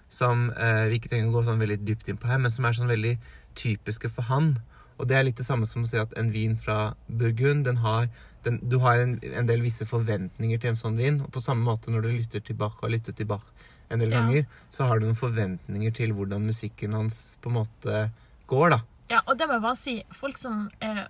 Som 0.10 0.48
eh, 0.56 0.86
vi 0.88 0.96
ikke 1.02 1.10
trenger 1.12 1.28
å 1.30 1.36
gå 1.36 1.44
sånn 1.50 1.60
veldig 1.60 1.82
dypt 1.86 2.08
inn 2.08 2.18
på 2.18 2.30
her, 2.32 2.40
men 2.40 2.52
som 2.56 2.66
er 2.66 2.74
sånn 2.78 2.88
veldig 2.90 3.18
typiske 3.60 4.10
for 4.10 4.30
han. 4.30 4.54
Og 4.98 5.08
det 5.10 5.18
er 5.18 5.24
litt 5.28 5.38
det 5.38 5.46
samme 5.46 5.68
som 5.68 5.84
å 5.84 5.90
si 5.92 5.98
at 6.00 6.16
en 6.18 6.32
vin 6.32 6.56
fra 6.58 6.94
Burgund, 7.10 7.66
den 7.68 7.78
har 7.84 8.08
den, 8.44 8.60
Du 8.70 8.78
har 8.80 8.98
en, 9.00 9.20
en 9.24 9.46
del 9.50 9.62
visse 9.62 9.86
forventninger 9.86 10.60
til 10.62 10.70
en 10.70 10.76
sånn 10.80 10.98
vin. 10.98 11.22
Og 11.22 11.32
på 11.32 11.42
samme 11.44 11.64
måte 11.66 11.92
når 11.92 12.02
du 12.02 12.10
lytter 12.14 12.40
til 12.46 12.56
Bach 12.56 12.78
og 12.80 12.88
har 12.90 12.96
lyttet 12.98 13.16
til 13.18 13.26
Bach 13.26 13.44
en 13.90 14.00
del 14.00 14.12
Ja. 14.12 14.22
ganger, 14.22 14.46
så 14.70 14.86
har 14.88 15.00
du 15.00 15.06
noen 15.08 15.16
forventninger 15.18 15.92
til 15.94 16.12
hvordan 16.14 16.46
musikken 16.46 16.94
hans 16.94 17.38
på 17.42 17.50
en 17.50 17.56
måte 17.64 18.12
går, 18.48 18.70
da. 18.70 18.80
ja. 19.10 19.22
Og 19.28 19.38
det 19.38 19.48
må 19.48 19.54
jeg 19.58 19.62
bare 19.66 19.76
si, 19.76 20.04
folk 20.14 20.38
som, 20.38 20.70
er, 20.82 21.08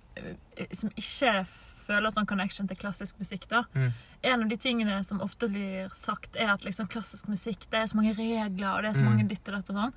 som 0.72 0.90
ikke 0.96 1.46
føler 1.86 2.10
sånn 2.14 2.26
connection 2.30 2.68
til 2.70 2.76
klassisk 2.76 3.18
musikk, 3.18 3.48
da. 3.50 3.64
Mm. 3.74 3.92
En 4.22 4.42
av 4.44 4.48
de 4.48 4.56
tingene 4.56 5.04
som 5.04 5.20
ofte 5.20 5.48
blir 5.50 5.88
sagt, 5.94 6.36
er 6.36 6.52
at 6.54 6.64
liksom 6.64 6.88
klassisk 6.88 7.28
musikk, 7.28 7.66
det 7.70 7.80
er 7.80 7.86
så 7.90 7.96
mange 7.96 8.14
regler, 8.16 8.76
og 8.76 8.82
det 8.82 8.90
er 8.90 8.98
så 9.00 9.02
Mm. 9.04 9.10
mange 9.10 9.28
ditt 9.28 9.48
og 9.48 9.54
datt 9.54 9.70
og 9.70 9.76
sånn. 9.76 9.92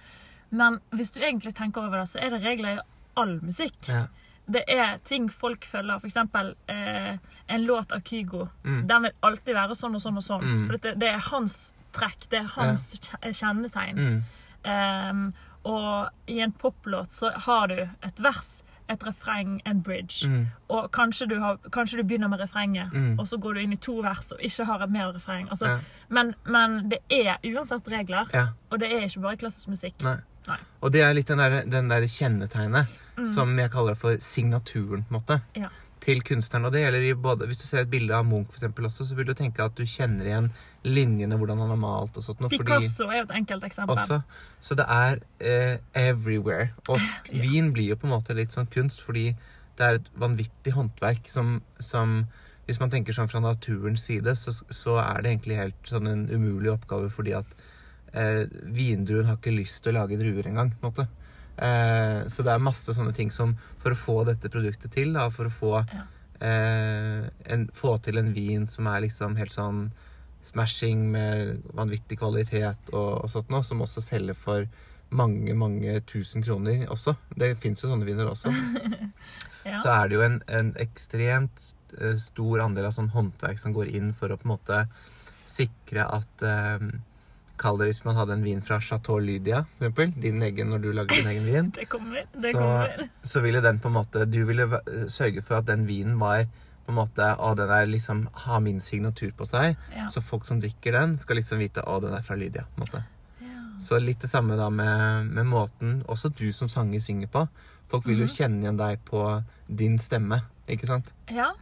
Men 0.52 0.80
hvis 0.92 1.12
du 1.14 1.20
egentlig 1.22 1.54
tenker 1.56 1.82
over 1.88 2.00
det, 2.00 2.10
så 2.10 2.20
er 2.22 2.30
det 2.32 2.44
regler 2.44 2.78
i 2.78 2.82
all 3.16 3.40
musikk. 3.42 3.80
Ja. 3.88 4.08
Det 4.46 4.64
er 4.68 4.98
ting 5.08 5.30
folk 5.32 5.66
følger. 5.66 6.00
For 6.00 6.08
eksempel 6.08 6.56
eh, 6.68 7.18
en 7.48 7.64
låt 7.66 7.92
av 7.96 8.02
Kygo. 8.04 8.48
Mm. 8.64 8.88
Den 8.88 9.02
vil 9.08 9.12
alltid 9.24 9.56
være 9.56 9.76
sånn 9.76 9.96
og 9.96 10.02
sånn 10.04 10.18
og 10.20 10.24
sånn. 10.26 10.44
Mm. 10.44 10.66
For 10.68 10.78
det, 10.84 10.96
det 11.00 11.08
er 11.14 11.24
hans 11.32 11.74
trekk. 11.96 12.28
Det 12.30 12.40
er 12.42 12.50
hans 12.58 12.90
ja. 13.00 13.32
kjennetegn. 13.32 14.00
Mm. 14.04 14.22
Um, 14.64 15.34
og 15.64 16.10
i 16.28 16.40
en 16.44 16.52
poplåt 16.52 17.14
så 17.16 17.32
har 17.46 17.68
du 17.72 17.78
et 17.84 18.20
vers, 18.20 18.64
et 18.92 19.04
refreng, 19.08 19.62
en 19.66 19.80
bridge. 19.82 20.28
Mm. 20.28 20.48
Og 20.76 20.90
kanskje 20.92 21.28
du, 21.32 21.38
har, 21.40 21.58
kanskje 21.72 22.02
du 22.02 22.04
begynner 22.04 22.28
med 22.28 22.40
refrenget, 22.44 22.92
Mm. 22.94 23.20
og 23.20 23.28
så 23.28 23.38
går 23.40 23.54
du 23.54 23.60
inn 23.62 23.74
i 23.74 23.80
to 23.80 23.96
vers 24.04 24.32
og 24.36 24.40
ikke 24.44 24.66
har 24.68 24.84
et 24.84 24.92
mer 24.92 25.14
refreng. 25.16 25.48
Altså, 25.50 25.68
Ja. 25.68 25.80
men, 26.10 26.36
men 26.46 26.90
det 26.92 27.00
er 27.10 27.38
uansett 27.48 27.88
regler, 27.88 28.28
ja. 28.34 28.48
og 28.70 28.80
det 28.80 28.92
er 28.92 29.08
ikke 29.08 29.22
bare 29.24 29.38
klassisk 29.38 29.68
musikk. 29.72 30.04
Nei. 30.04 30.18
Nei. 30.48 30.58
Og 30.82 30.92
det 30.92 31.02
er 31.02 31.14
litt 31.14 31.28
den 31.28 31.38
der, 31.38 31.64
den 31.66 31.88
der 31.90 32.02
kjennetegnet 32.08 32.88
Mm. 33.16 33.28
som 33.32 33.52
jeg 33.60 33.70
kaller 33.70 33.94
for 33.96 34.18
signaturen, 34.18 35.04
på 35.06 35.14
en 35.14 35.20
måte. 35.22 35.36
Ja. 35.56 35.68
Til 36.02 36.20
kunstneren. 36.26 36.66
Og 36.66 36.72
det 36.74 36.82
gjelder 36.82 37.04
i 37.06 37.14
både 37.14 37.46
Hvis 37.48 37.60
du 37.62 37.66
ser 37.68 37.82
et 37.84 37.90
bilde 37.92 38.12
av 38.12 38.26
Munch 38.26 38.48
for 38.50 38.58
eksempel, 38.58 38.86
også, 38.86 39.06
så 39.06 39.14
vil 39.16 39.26
du 39.30 39.34
tenke 39.36 39.60
at 39.64 39.76
du 39.76 39.84
kjenner 39.86 40.26
igjen 40.26 40.50
linjene, 40.84 41.38
hvordan 41.38 41.60
han 41.62 41.70
har 41.70 41.78
malt 41.78 42.18
og 42.18 42.24
sånt. 42.24 42.42
noe, 42.42 42.50
fordi- 42.50 42.66
Picasso 42.66 43.08
er 43.10 43.18
jo 43.22 43.24
et 43.30 43.36
enkelt 43.38 43.64
eksempel. 43.64 43.96
også. 43.96 44.24
Så 44.60 44.76
det 44.76 44.86
er 44.90 45.20
eh, 45.40 45.78
everywhere. 45.94 46.72
Og 46.90 46.98
Ja. 47.00 47.40
vin 47.40 47.72
blir 47.72 47.90
jo 47.90 47.96
på 47.96 48.06
en 48.06 48.20
måte 48.20 48.36
litt 48.36 48.50
sånn 48.50 48.68
kunst, 48.70 49.00
fordi 49.02 49.36
det 49.78 49.80
er 49.86 49.96
et 49.96 50.10
vanvittig 50.20 50.74
håndverk 50.74 51.28
som, 51.30 51.62
som 51.80 52.28
Hvis 52.68 52.80
man 52.80 52.90
tenker 52.90 53.12
sånn 53.14 53.30
fra 53.30 53.42
naturens 53.42 54.02
side, 54.06 54.24
så, 54.36 54.50
så 54.72 54.98
er 54.98 55.22
det 55.22 55.32
egentlig 55.38 55.58
helt 55.58 55.84
sånn 55.84 56.08
en 56.08 56.28
umulig 56.30 56.72
oppgave, 56.72 57.12
fordi 57.12 57.34
at 57.38 57.46
eh, 58.14 58.46
vindruen 58.76 59.26
har 59.30 59.38
ikke 59.40 59.54
lyst 59.56 59.84
til 59.84 59.94
å 59.94 60.02
lage 60.02 60.18
druer 60.22 60.48
engang, 60.50 60.72
på 60.80 60.88
en 60.88 60.92
måte. 60.94 61.08
Eh, 61.58 62.24
så 62.34 62.42
det 62.46 62.54
er 62.56 62.64
masse 62.66 62.94
sånne 62.98 63.14
ting 63.14 63.30
som 63.30 63.52
For 63.84 63.94
å 63.94 64.00
få 64.00 64.16
dette 64.26 64.50
produktet 64.50 64.90
til, 64.96 65.12
da, 65.14 65.28
for 65.30 65.46
å 65.46 65.54
få 65.54 65.74
Ja. 65.94 66.06
eh, 66.42 67.28
en, 67.54 67.68
få 67.78 67.98
til 68.02 68.18
en 68.18 68.32
vin 68.34 68.66
som 68.66 68.88
er 68.88 69.02
liksom 69.06 69.36
helt 69.38 69.54
sånn 69.54 69.92
smashing 70.44 71.06
med 71.12 71.62
vanvittig 71.78 72.18
kvalitet 72.20 72.90
og, 72.92 73.24
og 73.24 73.30
sånt 73.32 73.50
noe, 73.54 73.64
som 73.64 73.80
også 73.86 74.02
selger 74.04 74.36
for 74.36 74.66
mange, 75.14 75.54
mange 75.56 75.94
tusen 76.10 76.42
kroner 76.44 76.88
også. 76.92 77.14
Det 77.38 77.54
fins 77.62 77.84
jo 77.84 77.92
sånne 77.94 78.06
viner 78.10 78.28
også. 78.34 78.50
Ja. 79.64 79.78
Så 79.80 79.88
er 79.94 80.10
det 80.12 80.16
jo 80.18 80.24
en, 80.26 80.42
en 80.52 80.74
ekstremt 80.76 81.70
eh, 81.96 82.18
stor 82.20 82.60
andel 82.66 82.90
av 82.90 82.92
sånn 82.98 83.08
håndverk 83.14 83.62
som 83.62 83.72
går 83.72 83.94
inn 83.96 84.10
for 84.12 84.34
å 84.34 84.36
på 84.36 84.44
en 84.44 84.52
måte 84.58 84.80
sikre 85.48 86.04
at 86.04 86.44
eh, 86.44 86.84
Kall 87.64 87.78
det 87.80 87.88
hvis 87.94 88.02
man 88.06 88.18
hadde 88.20 88.36
en 88.36 88.44
vin 88.44 88.62
fra 88.66 88.78
Chateau 88.84 89.18
Lydia, 89.24 89.62
for 89.78 89.88
eksempel. 89.88 90.12
Din 90.22 90.42
egen 90.44 90.70
når 90.74 90.82
du 90.84 90.90
lager 90.92 91.16
din 91.22 91.30
egen 91.32 91.46
vin. 91.48 91.70
Det 91.80 91.86
kommer. 91.90 92.26
Det 92.36 92.52
Så, 92.52 92.60
kommer. 92.60 93.08
så 93.24 93.42
ville 93.46 93.62
den 93.64 93.80
på 93.80 93.88
en 93.88 93.96
måte 94.02 94.26
Du 94.28 94.42
ville 94.50 94.68
sørge 95.10 95.42
for 95.48 95.62
at 95.62 95.66
den 95.72 95.86
vinen 95.88 96.20
var 96.20 96.44
på 96.84 96.92
en 96.92 96.98
måte 97.00 97.30
Å, 97.40 97.54
den 97.56 97.70
er 97.72 97.86
liksom 97.88 98.26
har 98.44 98.60
min 98.60 98.82
signatur 98.84 99.32
på 99.40 99.48
seg. 99.48 99.78
Ja. 99.96 100.10
Så 100.12 100.20
folk 100.22 100.44
som 100.46 100.60
drikker 100.60 100.92
den, 100.98 101.16
skal 101.22 101.40
liksom 101.40 101.62
vite 101.64 101.82
Å, 101.88 102.00
den 102.04 102.14
er 102.18 102.22
fra 102.28 102.36
Lydia. 102.36 102.66
på 102.76 102.82
en 102.82 102.88
måte. 102.88 103.04
Ja. 103.40 103.62
Så 103.80 104.00
litt 104.04 104.20
det 104.20 104.30
samme 104.34 104.58
da 104.60 104.68
med, 104.70 105.32
med 105.32 105.48
måten 105.48 106.02
også 106.12 106.34
du 106.36 106.50
som 106.52 106.68
sanger 106.68 107.00
synger 107.00 107.32
på. 107.32 107.48
Folk 107.94 108.06
vil 108.10 108.20
jo 108.26 108.28
Mhm. 108.28 108.36
kjenne 108.36 108.62
igjen 108.66 108.78
deg 108.84 109.00
på 109.08 109.24
din 109.70 110.00
stemme. 110.00 110.42
Ikke 110.68 110.88
sant? 110.88 111.14
Ja. 111.32 111.54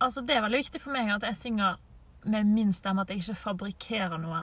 Altså, 0.00 0.24
det 0.26 0.36
er 0.36 0.42
veldig 0.42 0.64
viktig 0.64 0.80
for 0.80 0.92
meg 0.96 1.10
at 1.14 1.22
jeg 1.28 1.36
synger 1.36 1.76
med 2.24 2.46
min 2.46 2.72
stemme, 2.72 3.02
at 3.02 3.08
jeg 3.10 3.18
ikke 3.22 3.36
fabrikkerer 3.36 4.18
noe. 4.22 4.40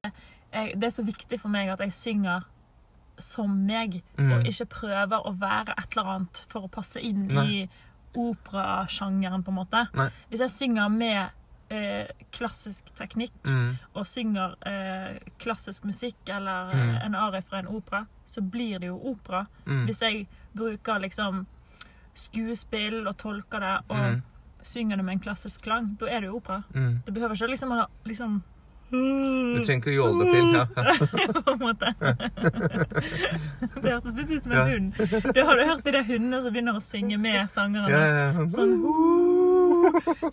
Jeg, 0.54 0.80
det 0.80 0.84
er 0.84 0.90
så 0.96 1.04
viktig 1.06 1.40
for 1.40 1.50
meg 1.50 1.70
at 1.70 1.80
jeg 1.80 1.92
synger 1.94 2.44
som 3.20 3.52
meg, 3.68 4.02
Mm. 4.18 4.32
og 4.32 4.46
ikke 4.48 4.66
prøver 4.66 5.26
å 5.28 5.34
være 5.40 5.74
et 5.78 5.92
eller 5.98 6.10
annet 6.16 6.46
for 6.50 6.62
å 6.62 6.72
passe 6.72 7.00
inn 7.04 7.28
Nei. 7.28 7.46
i 7.46 7.70
operasjangeren, 8.16 9.44
på 9.44 9.52
en 9.52 9.56
måte. 9.60 9.88
Nei. 9.94 10.10
Hvis 10.30 10.40
jeg 10.40 10.50
synger 10.50 10.90
med 10.90 11.30
eh, 11.72 12.08
klassisk 12.32 12.86
teknikk, 12.98 13.32
Mm. 13.46 13.76
og 13.94 14.06
synger 14.08 14.56
eh, 14.66 15.20
klassisk 15.38 15.84
musikk 15.86 16.16
eller 16.28 16.74
Mm. 16.74 16.96
eh, 16.96 17.06
en 17.06 17.16
arie 17.16 17.42
fra 17.44 17.60
en 17.60 17.68
opera, 17.68 18.08
så 18.28 18.42
blir 18.42 18.80
det 18.80 18.88
jo 18.88 18.96
opera. 18.98 19.46
Mm. 19.68 19.86
Hvis 19.86 20.00
jeg 20.02 20.28
bruker 20.56 21.00
liksom 21.00 21.46
skuespill 22.16 23.08
og 23.08 23.18
tolker 23.18 23.60
det, 23.60 23.84
og 23.90 23.98
Mm. 24.16 24.22
synger 24.64 24.96
det 24.98 25.06
med 25.06 25.12
en 25.14 25.20
klassisk 25.20 25.62
klang, 25.62 25.96
da 26.00 26.06
er 26.08 26.22
det 26.22 26.28
jo 26.30 26.38
opera. 26.38 26.64
Mm. 26.74 27.04
Det 27.06 27.14
behøver 27.14 27.36
ikke 27.36 27.50
liksom 27.52 27.70
å 27.72 27.88
liksom 28.06 28.44
Du 28.90 29.60
trenger 29.62 29.80
ikke 29.80 29.92
å 29.92 29.96
jåle 29.96 30.26
deg 30.26 30.30
til. 30.34 30.46
Ja. 30.56 30.64
på 31.46 31.54
en 31.54 31.60
måte. 31.62 31.92
Det 33.80 33.92
hørtes 33.94 34.16
litt 34.18 34.32
ut 34.32 34.44
som 34.48 34.56
en 34.56 34.72
hund. 34.72 34.88
Du 35.36 35.42
har 35.46 35.60
du 35.60 35.64
hørt 35.70 35.84
de 35.86 35.94
der 35.94 36.06
hundene 36.08 36.42
som 36.42 36.54
begynner 36.56 36.80
å 36.80 36.84
synge 36.84 37.20
med 37.22 37.52
sangerne? 37.54 37.90
Ja. 37.94 38.48
Sånn 38.56 38.74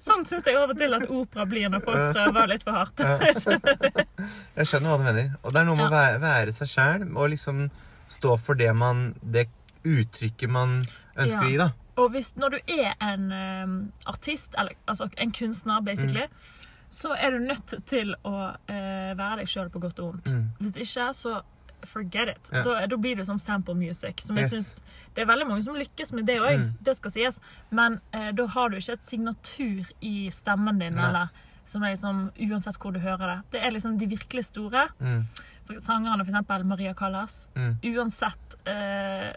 Sånn 0.02 0.24
syns 0.28 0.48
jeg 0.48 0.56
av 0.58 0.72
og 0.72 0.78
til 0.80 0.96
at 0.96 1.04
opera 1.12 1.46
blir 1.48 1.70
når 1.72 1.84
folk 1.86 2.02
prøver 2.16 2.50
litt 2.50 2.64
for 2.66 2.80
hardt. 2.80 2.98
Jeg 4.58 4.68
skjønner 4.68 4.90
hva 4.90 4.96
du 4.98 5.04
mener. 5.06 5.28
Og 5.42 5.52
det 5.52 5.60
er 5.60 5.68
noe 5.68 5.78
med 5.78 5.86
å 5.86 5.94
være, 5.94 6.20
være 6.24 6.54
seg 6.56 6.72
sjæl 6.72 7.06
og 7.12 7.30
liksom 7.32 7.66
stå 8.12 8.36
for 8.42 8.58
det 8.58 8.70
man 8.76 9.08
Det 9.20 9.46
uttrykket 9.86 10.50
man 10.50 10.80
ønsker 11.16 11.44
å 11.44 11.50
gi, 11.50 11.58
da. 11.60 11.70
Og 11.96 12.10
hvis, 12.12 12.32
når 12.36 12.56
du 12.56 12.72
er 12.74 12.92
en 13.00 13.30
um, 13.32 13.76
artist, 14.10 14.52
eller 14.58 14.74
altså 14.90 15.06
en 15.16 15.32
kunstner, 15.32 15.80
basically, 15.86 16.26
Mm. 16.26 16.55
Så 16.88 17.14
er 17.18 17.30
du 17.30 17.38
nødt 17.38 17.74
til 17.86 18.14
å 18.24 18.56
eh, 18.68 19.14
være 19.18 19.36
deg 19.42 19.48
sjøl 19.48 19.68
på 19.70 19.80
godt 19.80 19.98
og 20.00 20.12
vondt. 20.12 20.26
Mm. 20.30 20.44
Hvis 20.60 20.76
ikke, 20.76 21.06
så 21.14 21.42
forget 21.86 22.28
it. 22.28 22.50
Ja. 22.52 22.62
Da, 22.62 22.86
da 22.86 22.96
blir 22.96 23.16
det 23.16 23.26
sånn 23.28 23.38
sample 23.38 23.74
music. 23.74 24.22
Som 24.24 24.36
jeg 24.36 24.44
Yes. 24.44 24.50
synes, 24.52 24.82
Det 25.14 25.22
er 25.22 25.26
veldig 25.26 25.46
mange 25.48 25.62
som 25.62 25.74
lykkes 25.74 26.12
med 26.12 26.26
det 26.26 26.38
òg, 26.40 26.58
Mm. 26.58 26.72
det 26.82 26.96
skal 26.96 27.10
sies. 27.10 27.40
Men 27.70 28.00
eh, 28.12 28.32
da 28.32 28.46
har 28.46 28.68
du 28.68 28.76
ikke 28.76 28.92
et 28.92 29.06
signatur 29.06 29.86
i 30.02 30.28
stemmen 30.30 30.78
din, 30.78 30.94
Ja. 30.96 31.08
eller 31.08 31.28
som 31.64 31.82
er 31.82 31.94
liksom, 31.94 32.30
uansett 32.38 32.76
hvor 32.78 32.92
du 32.92 32.98
hører 33.00 33.26
det. 33.36 33.42
Det 33.52 33.62
er 33.62 33.70
liksom 33.70 33.98
de 33.98 34.06
virkelig 34.06 34.44
store. 34.46 34.88
Mm. 35.00 35.26
For 35.66 35.74
sangerne, 35.74 36.22
eksempel 36.26 36.64
Maria 36.64 36.92
Callas. 36.94 37.48
Mm. 37.56 37.78
Uansett 37.82 38.54
eh, 38.66 39.32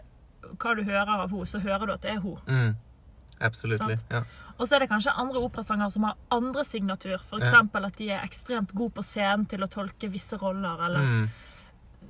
hva 0.58 0.74
du 0.76 0.82
hører 0.84 1.08
av 1.08 1.30
henne, 1.30 1.46
så 1.46 1.60
hører 1.60 1.86
du 1.86 1.92
at 1.92 2.02
det 2.02 2.10
er 2.16 2.20
hun. 2.20 2.38
Mm. 2.46 2.76
Absolutely. 3.40 3.96
Ja. 4.10 4.22
Og 4.58 4.68
så 4.68 4.74
er 4.76 4.78
det 4.84 4.90
kanskje 4.90 5.12
andre 5.16 5.40
operasangere 5.40 5.90
som 5.90 6.02
har 6.04 6.16
andre 6.30 6.64
signatur. 6.64 7.18
For 7.28 7.38
Ja. 7.40 7.62
at 7.86 7.96
de 7.98 8.10
er 8.10 8.20
ekstremt 8.26 8.74
gode 8.74 8.92
på 8.94 9.02
scenen 9.02 9.46
til 9.48 9.60
å 9.60 9.66
tolke 9.68 10.10
visse 10.10 10.36
roller. 10.36 10.84
Eller 10.84 11.00
Mm. 11.00 11.28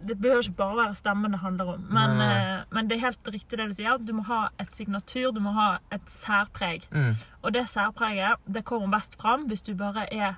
Det 0.06 0.16
behøver 0.20 0.42
ikke 0.42 0.56
bare 0.56 0.76
være 0.76 0.94
stemmen 0.94 1.30
det 1.32 1.40
handler 1.40 1.64
om. 1.74 1.86
Men, 1.90 2.16
Nei. 2.18 2.54
eh, 2.54 2.62
men 2.72 2.88
det 2.88 2.96
er 2.96 3.00
helt 3.00 3.24
riktig 3.24 3.58
det 3.58 3.68
du 3.68 3.74
sier. 3.74 3.98
Du 3.98 4.12
må 4.12 4.22
ha 4.24 4.48
et 4.58 4.70
signatur, 4.72 5.32
du 5.34 5.40
må 5.40 5.52
ha 5.52 5.78
et 5.92 6.06
særpreg. 6.06 6.86
Mm. 6.90 7.16
Og 7.44 7.52
det 7.52 7.66
særpreget 7.68 8.36
det 8.50 8.64
kommer 8.64 8.88
best 8.98 9.20
fram 9.20 9.46
hvis 9.48 9.62
du 9.62 9.74
bare 9.74 10.06
er 10.12 10.36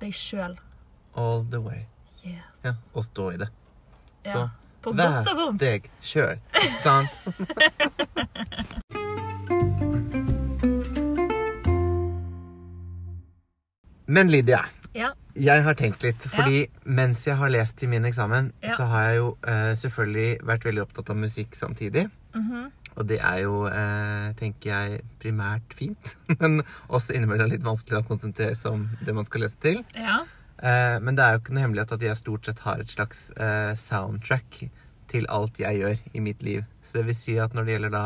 deg 0.00 0.12
sjøl. 0.12 0.56
All 1.16 1.44
the 1.50 1.60
way. 1.60 1.86
Yes. 2.24 2.42
Ja. 2.64 2.72
Og 2.94 3.04
stå 3.04 3.30
i 3.34 3.36
det. 3.38 3.48
Ja. 4.24 4.32
Så 4.32 4.50
På 4.82 4.92
vær 4.92 5.58
deg 5.58 5.90
sjøl. 6.02 6.38
Sant? 6.82 7.10
Men 14.06 14.28
Lydia, 14.30 14.64
Ja. 14.94 15.12
jeg 15.34 15.62
har 15.64 15.74
tenkt 15.74 16.02
litt. 16.02 16.22
Fordi 16.32 16.68
mens 16.84 17.24
jeg 17.26 17.36
har 17.36 17.48
lest 17.52 17.76
til 17.76 17.88
min 17.88 18.04
eksamen, 18.04 18.52
Ja. 18.62 18.76
så 18.76 18.86
har 18.88 19.02
jeg 19.10 19.16
jo 19.18 19.36
eh, 19.46 19.74
selvfølgelig 19.76 20.40
vært 20.42 20.64
veldig 20.64 20.82
opptatt 20.86 21.10
av 21.10 21.16
musikk 21.16 21.54
samtidig. 21.54 22.10
Mhm. 22.34 22.70
Og 22.98 23.06
det 23.06 23.18
er 23.20 23.42
jo, 23.42 23.66
eh, 23.66 24.32
tenker 24.40 24.70
jeg, 24.70 25.02
primært 25.20 25.74
fint. 25.74 26.16
Men 26.40 26.62
også 26.88 27.12
innimellom 27.14 27.50
litt 27.50 27.62
vanskelig 27.62 28.00
å 28.02 28.06
konsentrere 28.08 28.56
seg 28.56 28.72
om 28.72 28.88
det 29.04 29.14
man 29.14 29.24
skal 29.24 29.42
lese 29.42 29.56
til. 29.60 29.84
ja. 29.96 30.24
Eh, 30.62 30.98
men 31.00 31.14
det 31.14 31.20
er 31.22 31.32
jo 31.34 31.38
ikke 31.42 31.52
noe 31.52 31.62
hemmelighet 31.66 31.90
at 31.92 32.00
jeg 32.00 32.16
stort 32.16 32.46
sett 32.46 32.60
har 32.60 32.78
et 32.80 32.88
slags 32.88 33.28
eh, 33.36 33.74
soundtrack 33.76 34.70
til 35.06 35.26
alt 35.28 35.58
jeg 35.60 35.82
gjør 35.82 35.98
i 36.14 36.20
mitt 36.24 36.40
liv. 36.42 36.64
Så 36.82 36.94
det 36.94 37.04
vil 37.10 37.14
si 37.14 37.34
at 37.36 37.52
når 37.52 37.66
det 37.66 37.74
gjelder 37.74 37.90
da 37.92 38.04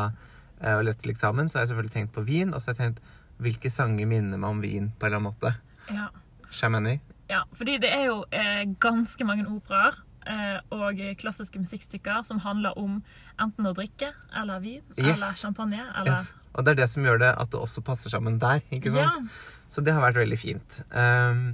eh, 0.59 0.73
å 0.75 0.83
lese 0.83 0.99
til 0.99 1.13
eksamen, 1.13 1.47
så 1.47 1.55
har 1.55 1.63
jeg 1.65 1.69
selvfølgelig 1.71 1.93
tenkt 1.93 2.11
på 2.11 2.25
vin, 2.27 2.51
og 2.53 2.59
så 2.59 2.67
har 2.67 2.75
jeg 2.75 2.81
tenkt 2.81 2.99
hvilke 3.39 3.71
sanger 3.71 4.05
minner 4.05 4.37
meg 4.37 4.49
om 4.49 4.59
vin 4.59 4.91
på 4.99 5.07
en 5.07 5.13
eller 5.13 5.21
annen 5.21 5.29
måte. 5.31 5.53
Ja. 5.93 6.07
Shamani. 6.51 6.97
Ja, 7.31 7.43
fordi 7.55 7.77
det 7.79 7.91
er 7.95 8.05
jo 8.09 8.17
eh, 8.35 8.65
ganske 8.83 9.23
mange 9.27 9.45
operaer 9.47 9.95
eh, 10.27 10.59
og 10.75 10.99
klassiske 11.21 11.61
musikkstykker 11.63 12.25
som 12.27 12.41
handler 12.43 12.75
om 12.77 12.97
enten 13.39 13.69
å 13.69 13.73
drikke 13.77 14.11
eller 14.35 14.59
vin 14.59 14.81
Yes. 14.97 15.15
eller 15.15 15.37
champagne 15.39 15.79
eller 15.95 16.17
Yes. 16.17 16.31
Og 16.51 16.65
det 16.67 16.73
er 16.73 16.81
det 16.81 16.89
som 16.91 17.05
gjør 17.07 17.21
det 17.21 17.29
at 17.39 17.51
det 17.53 17.59
også 17.63 17.81
passer 17.87 18.11
sammen 18.11 18.35
der. 18.41 18.59
ikke 18.75 18.91
sant? 18.91 19.29
Ja. 19.31 19.61
Så 19.71 19.79
det 19.81 19.93
har 19.95 20.03
vært 20.03 20.19
veldig 20.19 20.37
fint. 20.39 20.81
Um, 20.91 21.53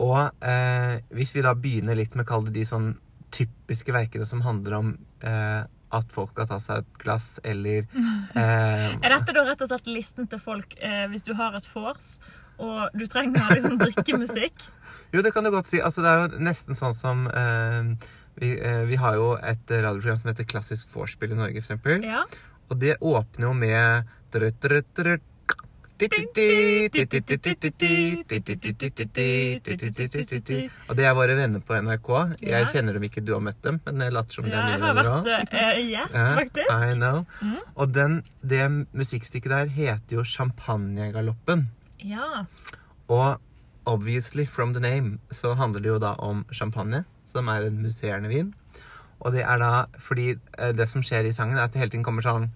og 0.00 0.30
eh, 0.40 1.02
hvis 1.12 1.34
vi 1.36 1.42
da 1.44 1.52
begynner 1.52 1.98
litt 1.98 2.16
med 2.16 2.24
å 2.24 2.30
kalle 2.30 2.48
det 2.48 2.62
de 2.62 2.64
sånn 2.64 2.94
typiske 3.32 3.92
verkene 3.92 4.24
som 4.28 4.40
handler 4.44 4.78
om 4.78 4.94
eh, 5.20 5.62
at 5.92 6.12
folk 6.12 6.32
skal 6.32 6.48
ta 6.48 6.56
seg 6.64 6.80
et 6.80 6.98
glass, 7.02 7.34
eller 7.44 7.84
eh, 8.40 8.86
Er 8.96 9.12
dette 9.18 9.36
da 9.36 9.44
rett 9.44 9.60
og 9.64 9.68
slett 9.68 9.90
listen 9.92 10.28
til 10.32 10.40
folk 10.40 10.72
eh, 10.80 11.04
hvis 11.12 11.26
du 11.28 11.34
har 11.36 11.52
et 11.58 11.68
vors 11.74 12.14
og 12.62 12.96
du 12.96 13.04
trenger 13.10 13.52
liksom 13.56 13.78
drikkemusikk? 13.80 14.66
Jo, 15.12 15.20
det 15.20 15.34
kan 15.34 15.44
du 15.44 15.52
godt 15.52 15.68
si. 15.68 15.82
Altså, 15.82 16.04
det 16.04 16.10
er 16.10 16.22
jo 16.22 16.42
nesten 16.46 16.78
sånn 16.78 16.96
som 16.96 17.26
eh, 17.28 17.92
vi, 18.40 18.54
eh, 18.56 18.84
vi 18.88 18.96
har 19.02 19.18
jo 19.18 19.34
et 19.36 19.66
radioprogram 19.68 20.22
som 20.22 20.32
heter 20.32 20.48
Klassisk 20.48 20.94
vorspiel 20.94 21.34
i 21.34 21.38
Norge, 21.42 21.60
eksempel. 21.60 22.00
Ja. 22.06 22.24
Og 22.70 22.78
det 22.80 22.96
åpner 23.04 23.50
jo 23.50 23.52
med 23.58 24.08
Og 30.88 30.96
det 30.98 31.04
er 31.06 31.14
våre 31.14 31.36
venner 31.38 31.62
på 31.62 31.76
NRK. 31.78 32.10
Jeg 32.42 32.70
kjenner 32.72 32.96
dem 32.96 33.06
ikke, 33.06 33.22
du 33.22 33.34
har 33.36 33.44
møtt 33.44 33.60
dem, 33.62 33.78
men 33.84 34.02
jeg 34.06 34.16
later 34.16 34.38
som 34.38 34.48
det 34.48 34.56
er 34.56 34.58
jeg 34.58 34.80
mine 34.80 34.86
har 34.86 34.96
òg. 34.96 34.98
vært 34.98 35.12
har 35.12 35.22
vært 35.28 35.52
gjest, 35.92 36.16
faktisk. 36.40 36.72
I 36.72 36.96
know. 36.96 37.22
Mm. 37.42 37.60
Og 37.76 37.94
den, 37.94 38.18
det 38.54 38.64
musikkstykket 38.98 39.50
der 39.54 39.70
heter 39.76 40.18
jo 40.18 40.26
Champagnegaloppen. 40.26 41.68
Ja. 42.04 42.44
Og 43.08 43.40
obviously 43.86 44.46
from 44.46 44.74
the 44.74 44.80
name 44.80 45.18
så 45.30 45.54
handler 45.58 45.80
det 45.80 45.88
jo 45.88 45.98
da 46.02 46.14
om 46.18 46.44
champagne, 46.52 47.04
som 47.26 47.48
er 47.48 47.66
en 47.66 47.80
musserende 47.82 48.30
vin. 48.30 48.52
Og 49.22 49.32
det 49.32 49.42
er 49.46 49.58
da 49.62 49.72
fordi 50.02 50.32
eh, 50.58 50.72
det 50.74 50.88
som 50.90 51.02
skjer 51.02 51.28
i 51.28 51.34
sangen, 51.34 51.58
er 51.58 51.66
at 51.66 51.74
det 51.74 51.82
hele 51.82 51.92
tiden 51.94 52.06
kommer 52.06 52.24
sånn 52.26 52.50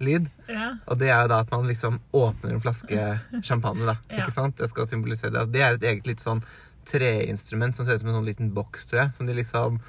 lyd. 0.00 0.28
ja. 0.48 0.74
Og 0.86 0.98
det 1.00 1.08
er 1.08 1.24
jo 1.24 1.32
da 1.32 1.40
at 1.44 1.52
man 1.52 1.68
liksom 1.68 2.00
åpner 2.12 2.54
en 2.54 2.62
flaske 2.64 3.18
champagne, 3.48 3.86
da. 3.88 3.96
Ja. 4.10 4.22
Ikke 4.22 4.34
sant? 4.34 4.56
Det 4.60 4.68
skal 4.72 4.88
symbolisere 4.88 5.32
det. 5.34 5.46
Det 5.54 5.62
er 5.64 5.76
et 5.76 5.86
eget 5.92 6.08
litt 6.08 6.24
sånn 6.24 6.44
treinstrument 6.86 7.76
som 7.76 7.86
ser 7.86 7.96
ut 7.96 8.04
som 8.04 8.12
en 8.12 8.20
sånn 8.20 8.28
liten 8.28 8.52
boks, 8.54 8.86
tror 8.90 9.04
jeg. 9.04 9.14
Som 9.16 9.28
de 9.28 9.36
liksom 9.36 9.80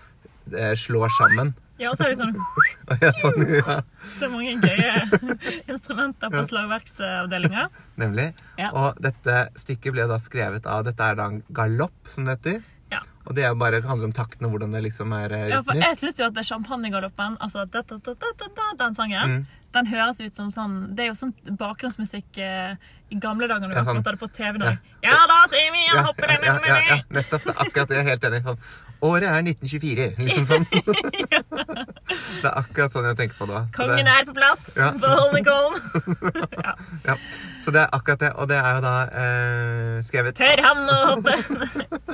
eh, 0.54 0.74
slår 0.80 1.12
sammen. 1.20 1.54
Ja, 1.80 1.90
og 1.92 1.98
så 1.98 2.06
er 2.08 2.14
det 2.14 2.18
sånn 2.20 2.34
ja, 3.04 3.12
sånn, 3.22 3.44
ja, 3.54 3.76
Det 4.20 4.26
er 4.28 4.32
mange 4.34 4.56
gøye 4.64 5.58
instrumenter 5.72 6.32
på 6.34 6.42
slagverksavdelinga. 6.50 7.68
nemlig. 8.02 8.32
Ja. 8.58 8.72
Og 8.74 8.98
dette 9.04 9.50
stykket 9.60 9.94
ble 9.96 10.08
da 10.10 10.18
skrevet 10.24 10.66
av 10.70 10.86
Dette 10.88 11.04
er 11.12 11.16
da 11.20 11.28
en 11.32 11.44
galopp, 11.54 11.96
som 12.10 12.26
det 12.28 12.38
heter. 12.40 12.64
Ja. 12.92 13.02
Og 13.28 13.36
det 13.36 13.50
bare 13.60 13.82
handler 13.84 14.08
om 14.08 14.14
takten 14.16 14.48
og 14.48 14.54
hvordan 14.56 14.72
det 14.72 14.86
liksom 14.86 15.12
er 15.18 15.28
rytmisk. 15.34 15.54
Ja, 15.58 15.62
for 15.68 15.76
jeg 15.84 15.98
syns 16.00 16.20
jo 16.22 16.28
at 16.30 16.36
det 16.38 16.44
er 16.46 16.50
champagnegaloppen, 16.54 17.36
altså 17.44 17.66
da, 17.68 17.82
da, 17.84 17.98
da, 18.00 18.68
den 18.80 18.96
sangen, 18.96 19.34
Mm. 19.38 19.46
den 19.76 19.86
høres 19.92 20.22
ut 20.24 20.36
som 20.36 20.48
sånn 20.50 20.96
Det 20.96 21.04
er 21.04 21.08
jo 21.12 21.18
sånn 21.20 21.34
bakgrunnsmusikk 21.60 22.38
eh, 22.40 22.76
i 23.12 23.16
gamle 23.20 23.48
dager 23.52 23.68
når 23.68 23.74
du 23.74 23.76
Ja, 23.76 23.84
sånn. 23.84 24.00
akkurat 24.00 24.08
hadde 24.08 24.22
på 24.24 24.30
TV 24.34 24.58
nå. 24.64 24.72
Ja. 25.04 25.18
da 25.28 25.42
sier 25.52 25.72
vi 25.76 25.84
Ja, 25.90 25.96
ja, 26.00 26.04
hopper 26.08 26.32
ja, 26.32 26.38
ja, 26.42 26.56
ja, 26.66 26.80
ja, 26.88 26.98
nettopp. 27.12 27.46
Akkurat 27.60 27.90
det. 27.92 28.04
Helt 28.08 28.24
enig. 28.24 28.42
Sånn. 28.48 28.58
Året 29.06 29.28
er 29.30 29.42
1924. 29.44 30.08
Liksom 30.18 30.46
sånn. 30.50 30.66
Det 32.38 32.48
er 32.48 32.56
akkurat 32.60 32.94
sånn 32.94 33.06
jeg 33.10 33.18
tenker 33.20 33.38
på 33.40 33.48
da. 33.50 33.64
Kongen 33.76 34.06
det, 34.08 34.14
er 34.14 34.26
på 34.28 34.34
plass 34.38 34.64
Ja. 34.78 34.92
på 34.98 35.10
Holmenkollen. 35.10 35.76
ja. 36.66 36.74
ja. 37.06 37.16
Så 37.64 37.74
det 37.76 37.82
er 37.84 37.94
akkurat 37.94 38.22
det. 38.24 38.32
Og 38.40 38.50
det 38.50 38.58
er 38.62 38.78
jo 38.78 38.84
da 38.86 38.94
eh, 39.24 39.96
skrevet 40.08 40.38
Tør 40.38 40.62
han 40.64 40.84
å 40.88 40.98
hoppe? 41.12 41.34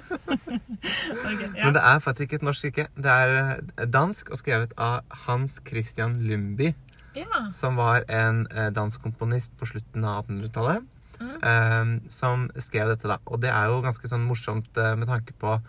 okay, 1.28 1.50
ja. 1.54 1.66
Men 1.66 1.76
det 1.78 1.84
er 1.84 2.02
faktisk 2.04 2.26
ikke 2.28 2.40
et 2.42 2.48
norsk 2.50 2.64
stykke. 2.66 2.88
Det 2.96 3.18
er 3.26 3.36
eh, 3.42 3.86
dansk 3.94 4.34
og 4.34 4.42
skrevet 4.42 4.74
av 4.82 5.04
Hans 5.28 5.60
Christian 5.68 6.18
Lumby, 6.28 6.74
ja. 7.18 7.46
som 7.56 7.78
var 7.80 8.08
en 8.12 8.46
eh, 8.52 8.72
dansk 8.76 9.04
komponist 9.06 9.56
på 9.60 9.70
slutten 9.70 10.08
av 10.08 10.26
1800-tallet. 10.26 10.90
Mm. 11.24 11.36
eh, 11.40 12.10
som 12.12 12.50
skrev 12.60 12.90
dette, 12.96 13.08
da. 13.08 13.20
Og 13.32 13.40
det 13.44 13.52
er 13.54 13.70
jo 13.72 13.84
ganske 13.86 14.10
sånn 14.12 14.26
morsomt 14.28 14.80
eh, 14.82 14.96
med 15.00 15.08
tanke 15.12 15.36
på 15.40 15.60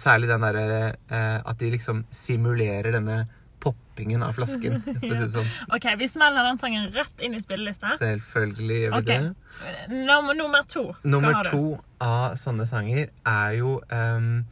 Særlig 0.00 0.28
den 0.30 0.40
derre 0.46 0.78
eh, 1.10 1.40
at 1.44 1.58
de 1.60 1.70
liksom 1.74 2.04
simulerer 2.14 2.92
denne 2.94 3.26
poppingen 3.60 4.22
av 4.22 4.36
flasken. 4.36 4.78
Det 5.02 5.28
sånn. 5.32 5.48
OK, 5.74 5.86
vi 5.98 6.06
smeller 6.08 6.46
den 6.46 6.60
sangen 6.62 6.88
rett 6.94 7.24
inn 7.24 7.34
i 7.34 7.40
spillelista. 7.42 7.96
Selvfølgelig 7.98 8.78
gjør 8.84 8.94
vi 8.94 9.00
okay. 9.02 9.26
det. 9.26 9.98
Nummer, 10.06 10.34
nummer 10.38 10.64
to. 10.70 10.84
Nummer 11.02 11.42
to 11.50 11.62
av 12.04 12.36
sånne 12.38 12.68
sanger 12.70 13.08
er 13.26 13.56
jo 13.58 13.80
um, 13.90 14.44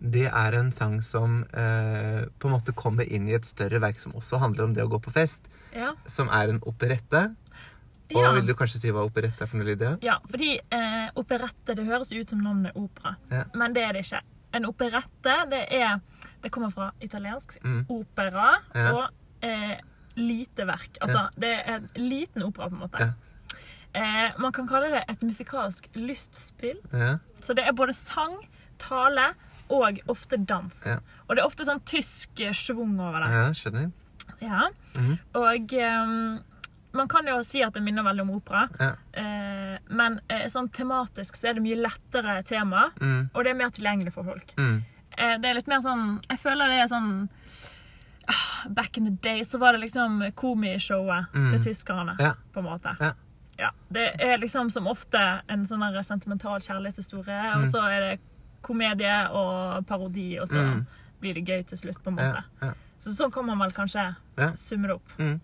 Det 0.00 0.24
er 0.26 0.56
en 0.58 0.72
sang 0.74 0.98
som 1.04 1.44
uh, 1.54 2.26
på 2.40 2.48
en 2.50 2.54
måte 2.56 2.74
kommer 2.74 3.06
inn 3.06 3.28
i 3.30 3.36
et 3.38 3.46
større 3.46 3.78
verk 3.84 4.00
som 4.02 4.16
også 4.18 4.40
handler 4.42 4.66
om 4.66 4.74
det 4.74 4.82
å 4.82 4.90
gå 4.90 4.98
på 5.04 5.12
fest, 5.14 5.46
Ja. 5.76 5.92
som 6.10 6.28
er 6.34 6.50
en 6.50 6.60
operette. 6.66 7.28
Og 8.10 8.18
Ja. 8.18 8.32
vil 8.34 8.48
du 8.48 8.54
kanskje 8.58 8.80
si 8.82 8.90
hva 8.90 9.04
operette 9.06 9.44
er 9.44 9.46
for 9.46 9.60
noe, 9.60 9.68
Lydia? 9.68 9.92
ja, 10.02 10.16
fordi 10.26 10.56
eh, 10.58 11.10
operette 11.14 11.76
det 11.78 11.84
høres 11.86 12.10
ut 12.10 12.28
som 12.32 12.40
navnet 12.42 12.74
opera, 12.74 13.14
Ja. 13.30 13.44
men 13.54 13.72
det 13.76 13.84
er 13.86 13.92
det 13.94 14.02
ikke. 14.08 14.22
En 14.54 14.64
operette 14.66 15.34
det 15.50 15.66
er 15.72 16.00
Det 16.42 16.50
kommer 16.50 16.70
fra 16.72 16.90
italiensk 17.00 17.58
Mm. 17.64 17.84
opera 17.88 18.54
Ja. 18.74 18.92
og 18.92 19.10
eh, 19.42 19.76
lite 20.16 20.66
verk. 20.66 20.96
Altså, 21.02 21.28
det 21.38 21.50
er 21.66 21.74
en 21.76 21.88
liten 21.96 22.42
opera, 22.42 22.68
på 22.68 22.74
en 22.74 22.80
måte. 22.80 22.98
Ja. 22.98 23.12
Eh, 23.94 24.32
man 24.40 24.52
kan 24.52 24.66
kalle 24.68 24.90
det 24.90 25.04
et 25.08 25.22
musikalsk 25.22 25.88
lystspill. 25.94 26.78
Ja. 26.92 27.18
Så 27.42 27.54
det 27.54 27.64
er 27.66 27.72
både 27.72 27.92
sang, 27.92 28.36
tale 28.78 29.34
og 29.68 29.98
ofte 30.08 30.36
dans. 30.46 30.82
Ja. 30.86 30.96
Og 31.28 31.36
det 31.36 31.42
er 31.42 31.46
ofte 31.46 31.64
sånn 31.64 31.80
tysk 31.84 32.40
eh, 32.40 32.52
schwung 32.52 32.98
over 33.00 33.20
det. 33.24 33.30
ja, 33.32 33.52
skjønner. 33.52 33.92
Ja. 34.40 34.68
Mhm. 34.96 35.18
Og 35.34 35.72
ehm, 35.72 36.42
man 36.92 37.08
kan 37.08 37.26
jo 37.26 37.42
si 37.42 37.62
at 37.62 37.72
det 37.74 37.82
minner 37.82 38.02
veldig 38.02 38.22
om 38.22 38.30
opera. 38.30 38.68
Ja. 38.80 38.92
Eh, 39.12 39.78
men 39.88 40.20
eh, 40.28 40.46
sånn 40.48 40.68
tematisk 40.70 41.36
så 41.36 41.48
er 41.50 41.54
det 41.54 41.62
mye 41.62 41.76
lettere 41.76 42.42
tema, 42.44 42.90
Mm. 43.00 43.30
og 43.34 43.44
det 43.44 43.50
er 43.50 43.54
mer 43.54 43.70
tilgjengelig 43.70 44.12
for 44.12 44.24
folk. 44.24 44.54
Mm. 44.56 44.82
Eh, 45.18 45.38
det 45.38 45.44
er 45.50 45.54
litt 45.54 45.66
mer 45.68 45.80
sånn 45.80 46.20
Jeg 46.30 46.38
føler 46.38 46.68
det 46.68 46.78
er 46.80 46.86
sånn 46.88 47.28
ah, 48.28 48.68
Back 48.68 48.96
in 48.98 49.04
the 49.04 49.10
day 49.10 49.40
så 49.44 49.58
var 49.58 49.72
det 49.72 49.80
liksom 49.80 50.32
komishowet 50.32 51.26
Mm. 51.34 51.50
til 51.50 51.72
tyskerne, 51.72 52.16
Ja. 52.18 52.32
på 52.52 52.58
en 52.60 52.64
måte. 52.64 52.96
Ja. 53.00 53.12
Ja, 53.58 53.70
Det 53.92 54.14
er 54.20 54.38
liksom 54.38 54.70
som 54.70 54.86
ofte 54.86 55.42
en 55.48 55.66
sånn 55.66 56.04
sentimental 56.04 56.60
kjærlighetshistorie, 56.60 57.54
og 57.56 57.62
Mm. 57.62 57.66
så 57.66 57.82
er 57.90 58.00
det 58.00 58.20
komedie 58.62 59.28
og 59.30 59.86
parodi, 59.86 60.38
og 60.40 60.46
så 60.48 60.58
Mm. 60.62 60.86
blir 61.20 61.34
det 61.34 61.44
gøy 61.46 61.66
til 61.66 61.78
slutt, 61.78 62.02
på 62.02 62.08
en 62.08 62.16
Ja. 62.18 62.42
måte. 62.60 62.74
Så 63.00 63.14
sånn 63.16 63.32
kan 63.32 63.46
man 63.48 63.58
vel 63.58 63.72
kanskje 63.72 64.14
Ja. 64.38 64.52
summe 64.56 64.86
det 64.88 64.94
opp. 64.98 65.08
Mm. 65.18 65.40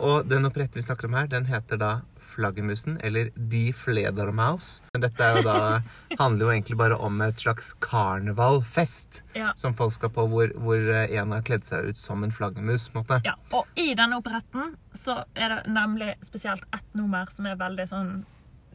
Og 0.00 0.28
den 0.28 0.44
operette 0.46 0.74
vi 0.76 0.82
snakker 0.84 1.08
om 1.08 1.14
her, 1.14 1.26
den 1.26 1.46
heter 1.48 1.78
da 1.80 2.00
Flaggermusen, 2.34 2.98
eller 3.02 3.30
De 3.34 3.72
Fledermaus. 3.72 4.82
Men 4.92 5.00
dette 5.02 5.28
jo 5.36 5.42
da, 5.42 5.80
handler 6.20 6.44
jo 6.46 6.50
egentlig 6.52 6.76
bare 6.78 6.98
om 7.00 7.20
et 7.24 7.40
slags 7.40 7.72
karnevalfest 7.80 9.22
Ja. 9.34 9.52
som 9.56 9.74
folk 9.74 9.92
skal 9.92 10.10
på, 10.10 10.26
hvor, 10.28 10.52
hvor 10.60 10.76
eh, 10.76 11.16
en 11.18 11.32
har 11.32 11.42
kledd 11.42 11.64
seg 11.64 11.88
ut 11.90 11.96
som 11.98 12.22
en 12.24 12.30
flaggermus. 12.32 12.90
Ja, 13.24 13.34
og 13.52 13.66
i 13.76 13.94
denne 13.94 14.20
operetten 14.20 14.76
så 14.94 15.24
er 15.34 15.48
det 15.56 15.62
nemlig 15.72 16.14
spesielt 16.22 16.62
ett 16.74 16.94
nummer 16.94 17.26
som 17.30 17.46
er 17.46 17.56
veldig 17.56 17.88
sånn 17.88 18.12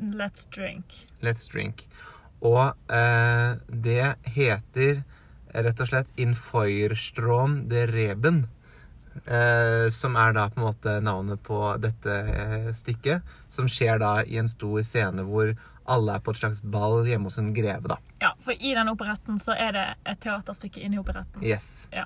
Let's 0.02 0.48
drink. 0.50 1.06
Let's 1.22 1.46
drink. 1.52 1.86
Og 2.42 2.74
eh, 2.92 3.54
det 3.70 4.16
heter 4.34 5.04
rett 5.54 5.80
og 5.84 5.90
slett 5.90 6.08
In 6.20 6.34
Feuerstrom 6.36 7.68
de 7.70 7.86
Reben. 7.88 8.44
Eh, 9.26 9.90
som 9.94 10.16
er 10.18 10.34
da 10.34 10.48
på 10.50 10.58
en 10.58 10.66
måte 10.66 10.96
navnet 11.06 11.42
på 11.46 11.60
dette 11.82 12.16
eh, 12.34 12.72
stykket. 12.74 13.22
Som 13.52 13.70
skjer 13.70 14.02
da 14.02 14.16
i 14.26 14.40
en 14.42 14.50
stor 14.50 14.82
scene 14.86 15.26
hvor 15.28 15.54
alle 15.86 16.16
er 16.16 16.24
på 16.24 16.32
et 16.34 16.40
slags 16.40 16.62
ball 16.64 17.04
hjemme 17.06 17.28
hos 17.28 17.38
en 17.38 17.52
greve, 17.54 17.92
da. 17.92 17.98
Ja, 18.24 18.32
for 18.42 18.56
i 18.56 18.72
den 18.74 18.90
operetten 18.90 19.38
så 19.44 19.52
er 19.54 19.74
det 19.76 19.86
et 20.08 20.22
teaterstykke 20.24 20.80
inni 20.82 20.98
operetten. 21.02 21.44
Yes. 21.44 21.90
Ja. 21.92 22.06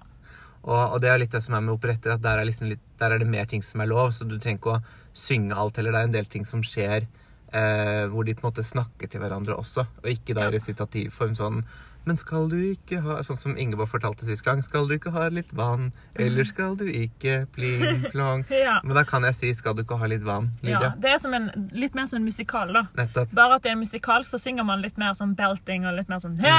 Og, 0.64 0.76
og 0.96 0.98
det 1.04 1.12
er 1.14 1.22
litt 1.22 1.32
det 1.32 1.44
som 1.46 1.54
er 1.56 1.62
med 1.64 1.76
operetter, 1.78 2.16
at 2.18 2.24
der 2.26 2.42
er, 2.42 2.48
liksom 2.50 2.72
litt, 2.74 2.82
der 3.00 3.14
er 3.14 3.22
det 3.22 3.30
mer 3.30 3.46
ting 3.48 3.62
som 3.64 3.80
er 3.86 3.88
lov, 3.92 4.10
så 4.12 4.26
du 4.28 4.36
trenger 4.42 4.58
ikke 4.60 4.74
å 4.80 4.82
synge 5.16 5.56
alt 5.56 5.78
heller. 5.78 5.94
Det 5.94 6.02
er 6.02 6.10
en 6.10 6.16
del 6.18 6.28
ting 6.34 6.48
som 6.50 6.66
skjer 6.66 7.06
eh, 7.54 8.04
hvor 8.12 8.26
de 8.28 8.36
på 8.36 8.44
en 8.44 8.50
måte 8.50 8.66
snakker 8.66 9.08
til 9.14 9.22
hverandre 9.24 9.56
også, 9.62 9.86
og 10.02 10.10
ikke 10.12 10.36
da 10.36 10.50
Ja. 10.50 10.56
resitativ 10.58 11.14
form. 11.16 11.38
sånn 11.38 11.62
Men 12.08 12.16
skal 12.18 12.46
du 12.48 12.56
ikke 12.72 13.02
ha 13.04 13.18
Sånn 13.28 13.36
som 13.40 13.58
Ingeborg 13.60 13.90
fortalte 13.92 14.24
sist 14.28 14.46
gang. 14.46 14.62
Skal 14.64 14.88
du 14.88 14.94
ikke 14.96 15.12
ha 15.12 15.26
litt 15.34 15.50
vann? 15.58 15.90
Eller 16.16 16.48
skal 16.48 16.78
du 16.80 16.86
ikke 16.88 17.42
pling 17.56 18.06
plong? 18.14 18.46
Ja. 18.68 18.78
Men 18.84 18.96
da 18.96 19.04
kan 19.08 19.26
jeg 19.28 19.36
si 19.36 19.50
skal 19.58 19.76
du 19.76 19.84
ikke 19.84 19.98
ha 20.00 20.08
litt 20.10 20.24
vann, 20.26 20.48
ja. 20.64 20.94
Det 20.98 21.12
er 21.12 21.20
som 21.22 21.34
en, 21.36 21.50
litt 21.76 21.94
mer 21.98 22.08
som 22.10 22.18
en 22.22 22.26
musikal, 22.26 22.72
da. 22.74 22.86
Nettopp. 22.98 23.32
Bare 23.36 23.60
at 23.60 23.68
i 23.68 23.74
en 23.74 23.80
musikal 23.84 24.24
så 24.28 24.40
synger 24.42 24.66
man 24.68 24.82
litt 24.84 24.98
mer 25.00 25.14
sånn 25.20 25.36
belting 25.38 25.86
og 25.88 25.96
litt 26.00 26.10
mer 26.12 26.24
sånn 26.24 26.40
Hæ! 26.42 26.56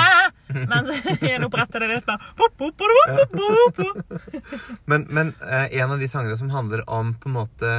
Mens 0.69 0.93
i 1.27 1.33
en 1.35 1.49
operett 1.49 1.75
er 1.81 1.85
det 1.87 1.91
litt 1.97 2.09
mer 2.13 2.21
pop, 2.39 2.55
pop, 2.61 2.77
pop, 2.77 3.05
pop, 3.17 3.37
pop, 3.41 3.83
pop. 3.83 4.81
Men, 4.89 5.07
men 5.11 5.33
eh, 5.49 5.69
en 5.81 5.95
av 5.97 6.01
de 6.01 6.09
sangene 6.13 6.37
som 6.41 6.53
handler 6.55 6.85
om 6.89 7.15
på 7.19 7.31
en 7.33 7.39
måte 7.41 7.73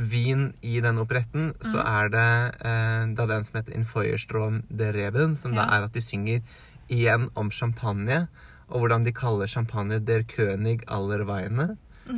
vin 0.00 0.46
i 0.64 0.78
den 0.80 0.98
operetten, 1.02 1.50
så 1.60 1.76
Mm. 1.80 1.86
er 1.90 2.08
det 2.08 2.28
eh, 2.64 3.06
da 3.18 3.26
den 3.26 3.44
som 3.44 3.58
heter 3.58 3.74
In 3.76 3.84
Feuerstrom 3.84 4.62
der 4.70 4.94
Reben, 4.96 5.34
som 5.36 5.54
da 5.54 5.66
er 5.66 5.84
at 5.84 5.92
de 5.92 6.00
synger 6.00 6.40
igjen 6.90 7.28
om 7.38 7.50
champagne, 7.54 8.26
og 8.70 8.82
hvordan 8.82 9.06
de 9.06 9.14
kaller 9.14 9.50
champagne 9.50 9.98
der 9.98 10.26
König 10.28 10.80
aller 10.88 11.24
Weine. 11.26 11.76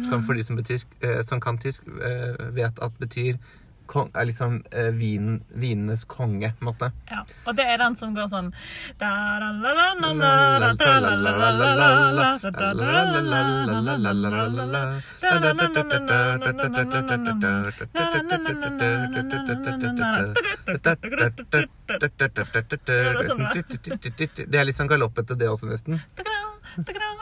Som 0.09 0.23
for 0.25 0.33
de 0.33 0.45
som, 0.45 0.57
betyr, 0.57 0.85
eh, 1.05 1.21
som 1.27 1.41
kan 1.41 1.59
tysk, 1.61 1.85
eh, 2.01 2.39
vet 2.57 2.79
at 2.81 2.95
betyr 3.01 3.37
er 3.93 4.25
liksom 4.29 4.63
eh, 4.71 4.91
vin, 4.97 5.45
vinenes 5.49 6.05
konge. 6.05 6.53
på 6.59 6.65
en 6.65 6.67
måte. 6.71 6.93
Ja, 7.11 7.25
Og 7.47 7.57
det 7.57 7.65
er 7.69 7.79
den 7.79 7.97
som 7.97 8.15
går 8.15 8.29
sånn 8.33 8.53
Det 8.99 9.07
er 24.59 24.65
litt 24.65 24.77
sånn 24.77 24.89
galoppete, 24.89 25.35
det 25.39 25.49
også, 25.49 25.67
nesten. 25.71 26.01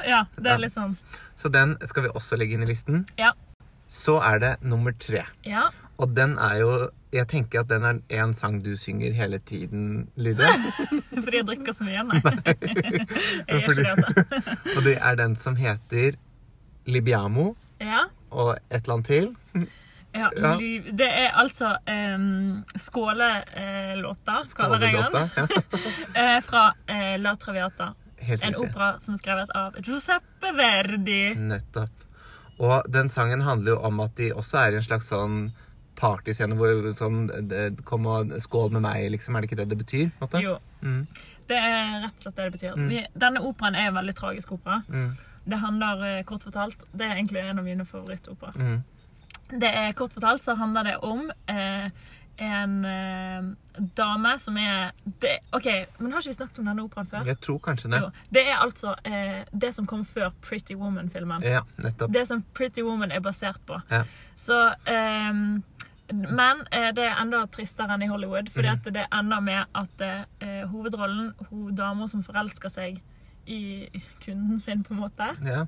Ja, 0.06 0.24
det 0.38 0.50
er 0.50 0.58
litt 0.62 0.74
sånn. 0.74 0.96
Så 1.38 1.50
den 1.52 1.76
skal 1.88 2.06
vi 2.06 2.10
også 2.14 2.38
legge 2.40 2.56
inn 2.56 2.64
i 2.64 2.70
listen. 2.70 3.04
Ja. 3.20 3.32
Så 3.90 4.18
er 4.22 4.38
det 4.42 4.52
nummer 4.62 4.94
tre. 4.94 5.24
Ja. 5.46 5.68
Og 6.00 6.14
den 6.16 6.36
er 6.40 6.54
jo 6.62 6.70
Jeg 7.12 7.26
tenker 7.28 7.60
at 7.64 7.68
den 7.68 7.82
er 7.84 7.96
en 8.22 8.32
sang 8.38 8.60
du 8.64 8.70
synger 8.78 9.12
hele 9.12 9.38
tiden, 9.42 10.06
Lyde. 10.16 10.46
Fordi 11.24 11.36
jeg 11.40 11.46
drikker 11.48 11.74
så 11.74 11.84
mye. 11.84 12.04
Nei. 12.06 12.20
Jeg 13.48 13.48
gjør 13.48 13.66
ikke 13.66 13.74
det, 13.74 13.86
altså. 13.90 14.24
Og 14.76 14.84
det 14.86 14.94
er 15.00 15.18
den 15.18 15.34
som 15.36 15.56
heter 15.58 16.14
Libiamo 16.86 17.54
Ja. 17.82 18.04
og 18.30 18.52
et 18.70 18.82
eller 18.84 18.94
annet 18.94 19.06
til. 19.10 19.28
Ja, 20.14 20.28
Ja. 20.36 20.54
Det 21.00 21.06
er 21.08 21.34
altså 21.38 21.72
um, 21.90 22.64
skålelåta, 22.76 24.44
skåleregelen, 24.48 25.04
Skålelåta. 25.04 25.28
Ja. 26.14 26.34
eh, 26.36 26.40
fra 26.42 26.64
uh, 26.90 27.20
La 27.22 27.34
Traviata. 27.36 27.94
Helt 28.16 28.42
En 28.42 28.54
riktig. 28.54 28.68
opera 28.70 28.98
som 29.00 29.14
er 29.14 29.18
skrevet 29.22 29.50
av 29.56 29.78
Giuseppe 29.82 30.50
Verdi. 30.58 31.34
Nettopp. 31.34 31.90
Og 32.60 32.82
den 32.92 33.08
sangen 33.08 33.40
handler 33.46 33.72
jo 33.72 33.78
om 33.88 34.00
at 34.04 34.14
de 34.18 34.30
også 34.34 34.58
er 34.66 34.72
i 34.72 34.80
en 34.80 34.84
slags 34.84 35.08
sånn 35.08 35.38
partyscene 36.00 36.56
hvor 36.58 36.90
sånn 36.96 37.26
det- 37.48 37.84
Kom 37.84 38.06
og 38.06 38.32
skål 38.40 38.70
med 38.72 38.82
meg, 38.82 39.10
liksom. 39.12 39.36
Er 39.36 39.40
det 39.42 39.50
ikke 39.50 39.56
det 39.62 39.68
det 39.68 39.78
betyr? 39.84 40.10
måte? 40.20 40.40
Jo, 40.42 40.58
Mm, 40.82 41.06
det 41.48 41.56
er 41.58 42.00
rett 42.06 42.14
og 42.16 42.20
slett 42.22 42.36
det 42.36 42.44
det 42.52 42.52
betyr. 42.60 42.76
Mm. 42.76 43.06
Denne 43.20 43.40
operaen 43.44 43.74
er 43.76 43.88
en 43.90 43.94
veldig 43.94 44.14
tragisk 44.16 44.52
opera. 44.52 44.82
mm, 44.88 45.10
Det 45.48 45.58
handler 45.58 46.04
eh, 46.18 46.22
kort 46.24 46.42
fortalt 46.44 46.84
Det 46.96 47.00
er 47.06 47.14
egentlig 47.16 47.42
en 47.50 47.58
av 47.58 47.64
mine 47.64 47.84
favorittoperaer. 47.84 48.56
mm. 48.56 48.82
Det 49.60 49.68
er 49.74 49.92
Kort 49.92 50.12
fortalt 50.14 50.40
så 50.42 50.54
handler 50.56 50.82
det 50.84 50.96
om 51.02 51.30
eh, 51.48 51.90
en 52.38 52.84
eh, 52.84 53.42
dame 53.96 54.38
som 54.38 54.56
er 54.56 54.92
det, 55.20 55.38
OK, 55.52 55.66
men 55.98 56.12
har 56.12 56.20
ikke 56.20 56.30
vi 56.30 56.36
snakket 56.38 56.58
om 56.60 56.64
denne 56.70 56.84
operaen 56.86 57.06
før? 57.10 57.24
Jeg 57.26 57.40
tror 57.40 57.58
kanskje 57.58 57.90
det. 57.90 58.00
Jo. 58.00 58.10
Det 58.32 58.44
er 58.46 58.56
altså 58.62 58.94
eh, 59.04 59.44
det 59.52 59.74
som 59.74 59.86
kom 59.86 60.04
før 60.06 60.30
Pretty 60.40 60.74
Woman-filmen. 60.74 61.42
Ja, 61.42 61.60
nettopp. 61.82 62.12
Det 62.12 62.26
som 62.28 62.44
Pretty 62.54 62.80
Woman 62.82 63.12
er 63.12 63.20
basert 63.20 63.58
på. 63.66 63.80
Ja. 63.90 64.04
Så 64.36 64.74
ehm, 64.86 65.62
Men 66.12 66.64
eh, 66.72 66.90
det 66.96 67.04
er 67.04 67.20
enda 67.22 67.44
tristere 67.46 67.94
enn 67.94 68.02
i 68.02 68.08
Hollywood, 68.10 68.48
fordi 68.50 68.68
mm. 68.68 68.92
det 68.92 69.06
ender 69.12 69.40
med 69.40 69.64
at 69.74 70.00
eh, 70.40 70.64
hovedrollen, 70.70 71.32
hun 71.50 71.74
dama 71.74 72.08
som 72.08 72.22
forelsker 72.22 72.68
seg 72.68 73.00
i 73.46 73.88
kunden 74.24 74.58
sin, 74.58 74.82
på 74.84 74.94
en 74.94 75.00
måte 75.00 75.30
Ja. 75.46 75.66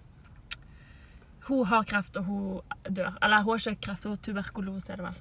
Hun 1.48 1.66
har 1.66 1.83
kreft, 1.85 2.16
og 2.16 2.24
hun 2.24 2.61
dør. 2.87 3.16
Eller 3.22 3.42
hun 3.42 3.57
har 3.59 3.70
ikke 3.72 3.81
kreft, 3.88 4.05
hun 4.05 4.12
har 4.14 4.20
tuberkulose, 4.22 4.92
er 4.92 4.96
det 5.00 5.05
vel. 5.09 5.16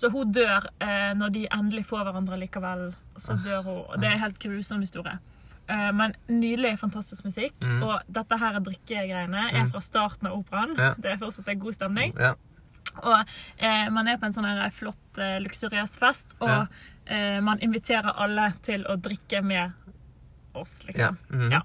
Så 0.00 0.08
hun 0.10 0.32
dør 0.32 0.64
eh, 0.80 1.12
når 1.14 1.28
de 1.34 1.42
endelig 1.52 1.84
får 1.86 2.06
hverandre 2.08 2.38
likevel. 2.40 2.94
Så 3.18 3.32
Ah. 3.36 3.42
dør 3.44 3.62
hun. 3.62 3.82
og 3.88 4.00
Det 4.00 4.08
er 4.08 4.12
en 4.12 4.20
helt 4.20 4.38
grusom 4.38 4.80
historie. 4.80 5.18
Eh, 5.68 5.92
men 5.94 6.14
nydelig, 6.28 6.78
fantastisk 6.78 7.24
musikk. 7.24 7.52
Mm. 7.62 7.82
Og 7.82 8.00
dette 8.08 8.38
her 8.38 8.58
drikkegreiene 8.58 9.50
er 9.52 9.64
Mm. 9.64 9.70
fra 9.70 9.80
starten 9.80 10.26
av 10.26 10.38
operaen. 10.38 10.74
Ja. 10.78 10.94
Det 10.94 11.04
er 11.12 11.16
fortsatt 11.18 11.48
en 11.48 11.60
god 11.60 11.72
stemning. 11.72 12.14
Ja. 12.18 12.32
Og 13.02 13.24
eh, 13.58 13.88
man 13.90 14.08
er 14.08 14.16
på 14.20 14.26
en 14.26 14.32
sånn 14.36 14.44
her 14.44 14.70
flott, 14.70 15.18
eh, 15.18 15.38
luksuriøs 15.40 15.98
fest, 15.98 16.36
og 16.40 16.48
Ja. 16.48 16.66
eh, 17.06 17.40
man 17.40 17.58
inviterer 17.60 18.12
alle 18.16 18.52
til 18.62 18.84
å 18.84 18.96
drikke 18.96 19.42
med 19.42 19.72
oss, 20.54 20.80
ja. 20.82 20.86
liksom. 20.86 21.18
-hmm. 21.30 21.52
Ja. 21.52 21.62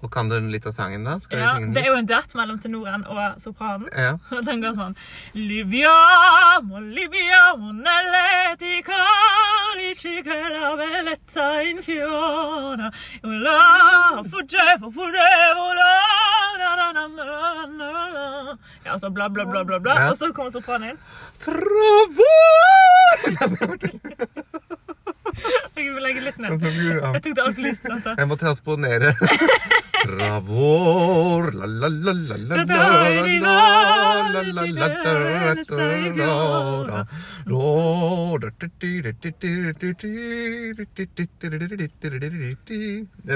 Og 0.00 0.12
kan 0.12 0.28
du 0.28 0.38
litt 0.40 0.66
av 0.66 0.72
sangen, 0.72 1.02
da? 1.04 1.18
Ja, 1.30 1.56
det 1.58 1.76
er 1.82 1.86
jo 1.88 1.96
en 1.98 2.06
duett 2.06 2.34
mellom 2.34 2.58
tenoren 2.62 3.04
og 3.06 3.40
sopranen. 3.42 3.88
Ja. 3.92 4.12
Og 4.36 4.44
den 4.46 4.60
går 4.62 4.74
sånn 4.76 4.94
Libiamo, 5.34 6.78
Libiamo 6.78 7.72
nelle 7.72 8.54
ti 8.58 8.80
carici 8.86 10.22
che 10.22 10.38
la 10.54 10.76
bellezza 10.76 11.62
infiora 11.62 12.92
Io 13.24 13.30
la 13.42 14.22
fuggevo, 14.30 14.90
fuggevo 14.90 15.72
la 15.74 15.92
Ja, 18.84 18.98
så 18.98 19.10
bla, 19.10 19.28
bla, 19.28 19.44
bla, 19.46 19.64
bla, 19.64 19.78
bla. 19.80 19.94
Ja. 19.94 20.10
Og 20.10 20.16
så 20.16 20.32
kommer 20.32 20.50
sopranen 20.50 20.90
inn. 20.90 20.98
Travor! 21.42 23.16
Jeg 25.78 25.92
vil 25.94 26.02
legge 26.02 26.20
litt 26.24 26.38
ned. 26.42 26.50
Jeg 26.58 27.22
tok 27.22 27.34
det 27.36 27.42
altfor 27.44 27.62
lyst. 27.62 27.84
Jeg 28.18 28.26
må 28.28 28.36
transponere. 28.40 29.12
Travor 30.04 31.50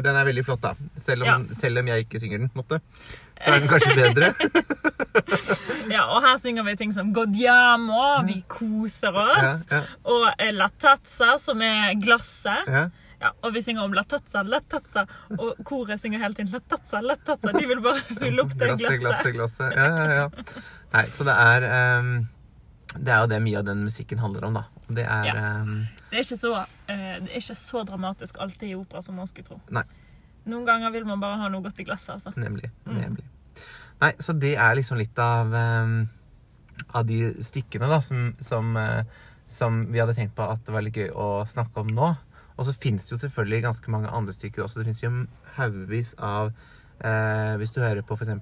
Den 0.03 0.17
er 0.17 0.25
veldig 0.29 0.45
flott, 0.47 0.63
da. 0.63 0.75
Selv 1.03 1.23
om, 1.27 1.29
ja. 1.29 1.59
selv 1.59 1.83
om 1.83 1.93
jeg 1.93 2.07
ikke 2.07 2.23
synger 2.23 2.39
den, 2.45 2.51
måtte. 2.59 2.81
Så 3.43 3.51
er 3.51 3.59
den 3.63 3.69
kanskje 3.71 3.95
bedre. 3.97 4.33
ja, 5.95 6.05
og 6.07 6.23
her 6.23 6.37
synger 6.43 6.67
vi 6.67 6.77
ting 6.79 6.93
som 6.95 7.13
Godiamo, 7.15 8.23
vi 8.29 8.43
koser 8.49 9.17
oss, 9.17 9.65
ja, 9.71 9.79
ja. 9.79 9.81
og 10.05 10.29
La 10.55 10.69
Tazza, 10.79 11.37
som 11.43 11.63
er 11.65 11.97
glasset 12.03 12.69
ja. 13.23 13.31
Og 13.47 13.55
vi 13.55 13.63
synger 13.65 13.87
om 13.87 13.95
latazza, 13.97 14.43
latazza, 14.45 15.07
Og 15.39 15.63
koret 15.69 16.01
synger 16.03 16.21
hele 16.23 16.35
tiden 16.39 16.53
latazza, 16.53 17.01
latazza. 17.05 17.53
De 17.57 17.65
vil 17.71 17.81
bare 17.85 18.03
fylle 18.11 18.43
opp 18.45 18.53
det 18.59 18.69
Glasset, 18.75 19.01
glasset. 19.01 19.33
glasset, 19.33 19.33
glasset. 19.39 19.75
Ja, 19.79 19.89
ja, 19.97 20.21
ja. 20.21 20.69
Nei, 20.93 21.05
så 21.15 21.25
det 21.29 21.37
er 21.47 21.67
um, 22.03 22.13
Det 22.93 23.09
er 23.15 23.23
jo 23.25 23.31
det 23.33 23.41
mye 23.47 23.59
av 23.63 23.67
den 23.71 23.85
musikken 23.87 24.21
handler 24.21 24.45
om, 24.51 24.59
da. 24.61 24.65
Det 24.93 25.07
er 25.09 25.25
Ja. 25.31 25.35
um, 25.63 25.87
Det 26.11 26.19
er 26.21 26.25
ikke 26.27 26.37
så, 26.43 26.53
uh, 26.61 26.67
det 26.93 27.31
er 27.31 27.39
ikke 27.41 27.57
så 27.57 27.85
dramatisk 27.89 28.37
alltid 28.45 28.69
i 28.69 28.75
opera 28.77 29.01
som 29.03 29.17
man 29.17 29.27
skulle 29.31 29.49
tro. 29.49 29.61
Nei. 29.73 29.85
Noen 30.45 30.67
ganger 30.67 30.91
vil 30.93 31.05
man 31.09 31.21
bare 31.23 31.39
ha 31.41 31.49
noe 31.49 31.63
godt 31.63 31.79
i 31.81 31.85
glasset. 31.87 32.17
altså. 32.19 32.33
Nemlig. 32.37 32.69
Mm. 32.85 32.99
nemlig. 32.99 33.25
Nei, 34.03 34.11
så 34.19 34.35
det 34.35 34.57
er 34.59 34.75
liksom 34.75 34.99
litt 34.99 35.19
av 35.23 35.53
um, 35.55 36.09
Av 36.99 37.05
de 37.07 37.19
stykkene 37.45 37.87
da 37.89 38.01
som, 38.03 38.33
som, 38.43 38.73
eh, 38.77 39.05
som 39.47 39.77
vi 39.93 40.01
hadde 40.01 40.15
tenkt 40.17 40.35
på 40.35 40.43
at 40.51 40.65
det 40.67 40.73
var 40.75 40.83
litt 40.83 40.97
gøy 40.99 41.11
å 41.15 41.47
snakke 41.49 41.81
om 41.85 41.93
nå. 41.95 42.09
Og 42.59 42.67
så 42.69 42.75
fins 42.77 43.07
det 43.09 43.17
jo 43.17 43.21
selvfølgelig 43.25 43.63
ganske 43.65 43.91
mange 43.91 44.09
andre 44.13 44.33
stykker 44.37 44.63
også. 44.67 44.81
Det 44.83 44.91
fins 44.91 45.03
jo 45.05 45.11
haugevis 45.57 46.15
av 46.19 46.51
eh, 47.03 47.57
Hvis 47.61 47.73
du 47.75 47.81
hører 47.81 48.03
på 48.07 48.15
f.eks. 48.19 48.33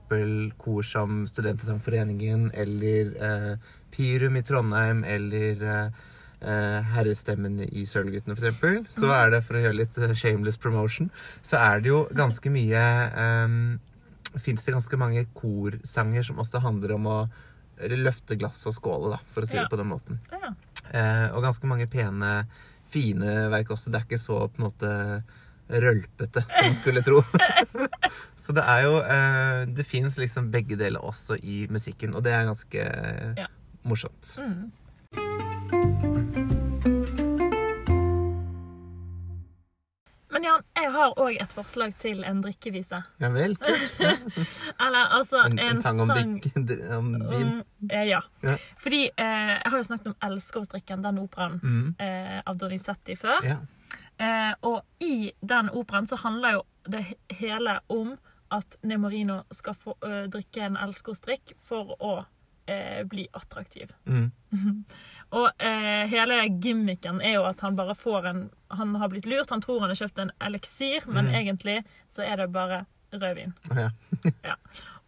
kor 0.58 0.82
som 0.86 1.24
Studentersangforeningen 1.30 2.50
eller 2.54 3.12
eh, 3.16 3.68
Pirum 3.94 4.36
i 4.36 4.42
Trondheim 4.46 5.04
eller 5.04 5.62
eh, 5.62 6.00
eh, 6.40 6.80
Herrestemmen 6.94 7.60
i 7.68 7.84
Sølvguttene, 7.86 8.36
f.eks., 8.38 8.96
så 8.98 9.12
er 9.16 9.30
det, 9.36 9.42
for 9.46 9.58
å 9.58 9.62
gjøre 9.64 9.78
litt 9.82 9.96
eh, 9.98 10.14
shameless 10.18 10.58
promotion, 10.62 11.10
så 11.42 11.58
er 11.62 11.80
det 11.84 11.90
jo 11.92 12.02
ganske 12.16 12.50
mye 12.54 12.82
eh, 13.24 13.54
Fins 14.38 14.62
det 14.62 14.70
ganske 14.76 14.94
mange 15.00 15.24
korsanger 15.34 16.22
som 16.22 16.38
også 16.38 16.60
handler 16.62 16.92
om 16.94 17.06
å 17.10 17.16
løfte 17.90 18.36
glass 18.38 18.60
og 18.68 18.76
skåle, 18.76 19.08
da, 19.16 19.18
for 19.34 19.42
å 19.42 19.48
si 19.48 19.56
Ja. 19.56 19.64
det 19.64 19.72
på 19.72 19.78
den 19.80 19.88
måten. 19.90 20.20
Ja. 20.30 20.52
Eh, 20.92 21.26
og 21.34 21.42
ganske 21.42 21.66
mange 21.66 21.88
pene, 21.90 22.44
fine 22.90 23.36
verk 23.52 23.70
også. 23.74 23.90
Det 23.92 24.00
er 24.00 24.06
ikke 24.08 24.18
så 24.22 24.40
på 24.48 24.60
en 24.60 24.66
måte 24.68 24.90
rølpete 25.70 26.42
som 26.42 26.66
man 26.66 26.76
skulle 26.80 27.02
tro. 27.06 27.20
så 28.42 28.54
det 28.56 28.64
er 28.66 28.80
jo 28.88 28.94
eh, 29.04 29.60
Det 29.76 29.86
fins 29.86 30.16
liksom 30.18 30.48
begge 30.50 30.74
deler 30.80 31.02
også 31.06 31.36
i 31.42 31.62
musikken, 31.70 32.14
og 32.18 32.24
det 32.26 32.32
er 32.34 32.48
ganske 32.50 32.86
Ja. 33.38 33.46
morsomt. 33.86 34.34
Mm. 34.42 34.70
Men 40.40 40.46
Jan, 40.48 40.62
jeg 40.72 40.90
har 40.94 41.10
òg 41.20 41.36
et 41.42 41.52
forslag 41.52 41.90
til 42.00 42.22
en 42.24 42.38
drikkevise. 42.40 43.02
Ja 43.20 43.28
vel? 43.34 43.52
Eller 44.84 45.10
altså 45.18 45.42
En, 45.44 45.58
en 45.60 45.82
sang 45.84 46.00
om, 46.00 46.08
sang 46.08 46.30
drikk, 46.40 46.54
dr- 46.70 46.94
om 46.96 47.10
vin. 47.28 47.50
om- 47.58 47.90
eh, 47.90 48.06
ja. 48.08 48.22
Ja. 48.46 48.54
Fordi 48.80 49.02
eh, 49.10 49.50
jeg 49.58 49.68
har 49.74 49.76
jo 49.76 49.82
snakket 49.90 50.06
om 50.06 50.16
'Elskovsdrikken', 50.24 51.02
den 51.04 51.18
operaen 51.20 51.60
Mm. 51.62 51.94
eh, 52.00 52.40
av 52.46 52.56
Donizetti 52.56 53.16
før. 53.20 53.44
Ja. 53.44 53.58
Eh, 54.18 54.54
og 54.62 54.82
i 55.00 55.32
den 55.44 55.68
operaen 55.76 56.06
så 56.08 56.16
handler 56.16 56.52
jo 56.56 56.62
det 56.88 57.04
hele 57.36 57.78
om 57.88 58.16
at 58.50 58.76
Nemorino 58.82 59.42
skal 59.52 59.74
få 59.74 59.94
ø, 60.02 60.26
drikke 60.26 60.64
en 60.64 60.76
elskovsdrikk 60.76 61.52
for 61.62 61.92
å 62.00 62.24
eh, 62.70 63.02
bli 63.10 63.26
attraktiv. 63.36 63.90
Mm. 64.06 64.30
Og 65.38 65.50
eh, 65.62 66.06
hele 66.10 66.40
gimmicken 66.62 67.20
er 67.22 67.36
jo 67.38 67.44
at 67.46 67.60
han 67.62 67.76
bare 67.78 67.94
får 67.94 68.26
en 68.32 68.40
Han 68.78 68.94
har 69.02 69.08
blitt 69.12 69.26
lurt, 69.26 69.50
han 69.50 69.62
tror 69.62 69.80
han 69.84 69.90
har 69.92 69.98
kjøpt 69.98 70.18
en 70.22 70.32
eliksir, 70.46 71.06
men 71.06 71.26
Mm. 71.30 71.34
egentlig 71.42 71.76
så 72.08 72.22
er 72.26 72.36
det 72.36 72.52
bare 72.54 72.84
rødvin. 73.12 73.52
Ja. 73.74 73.90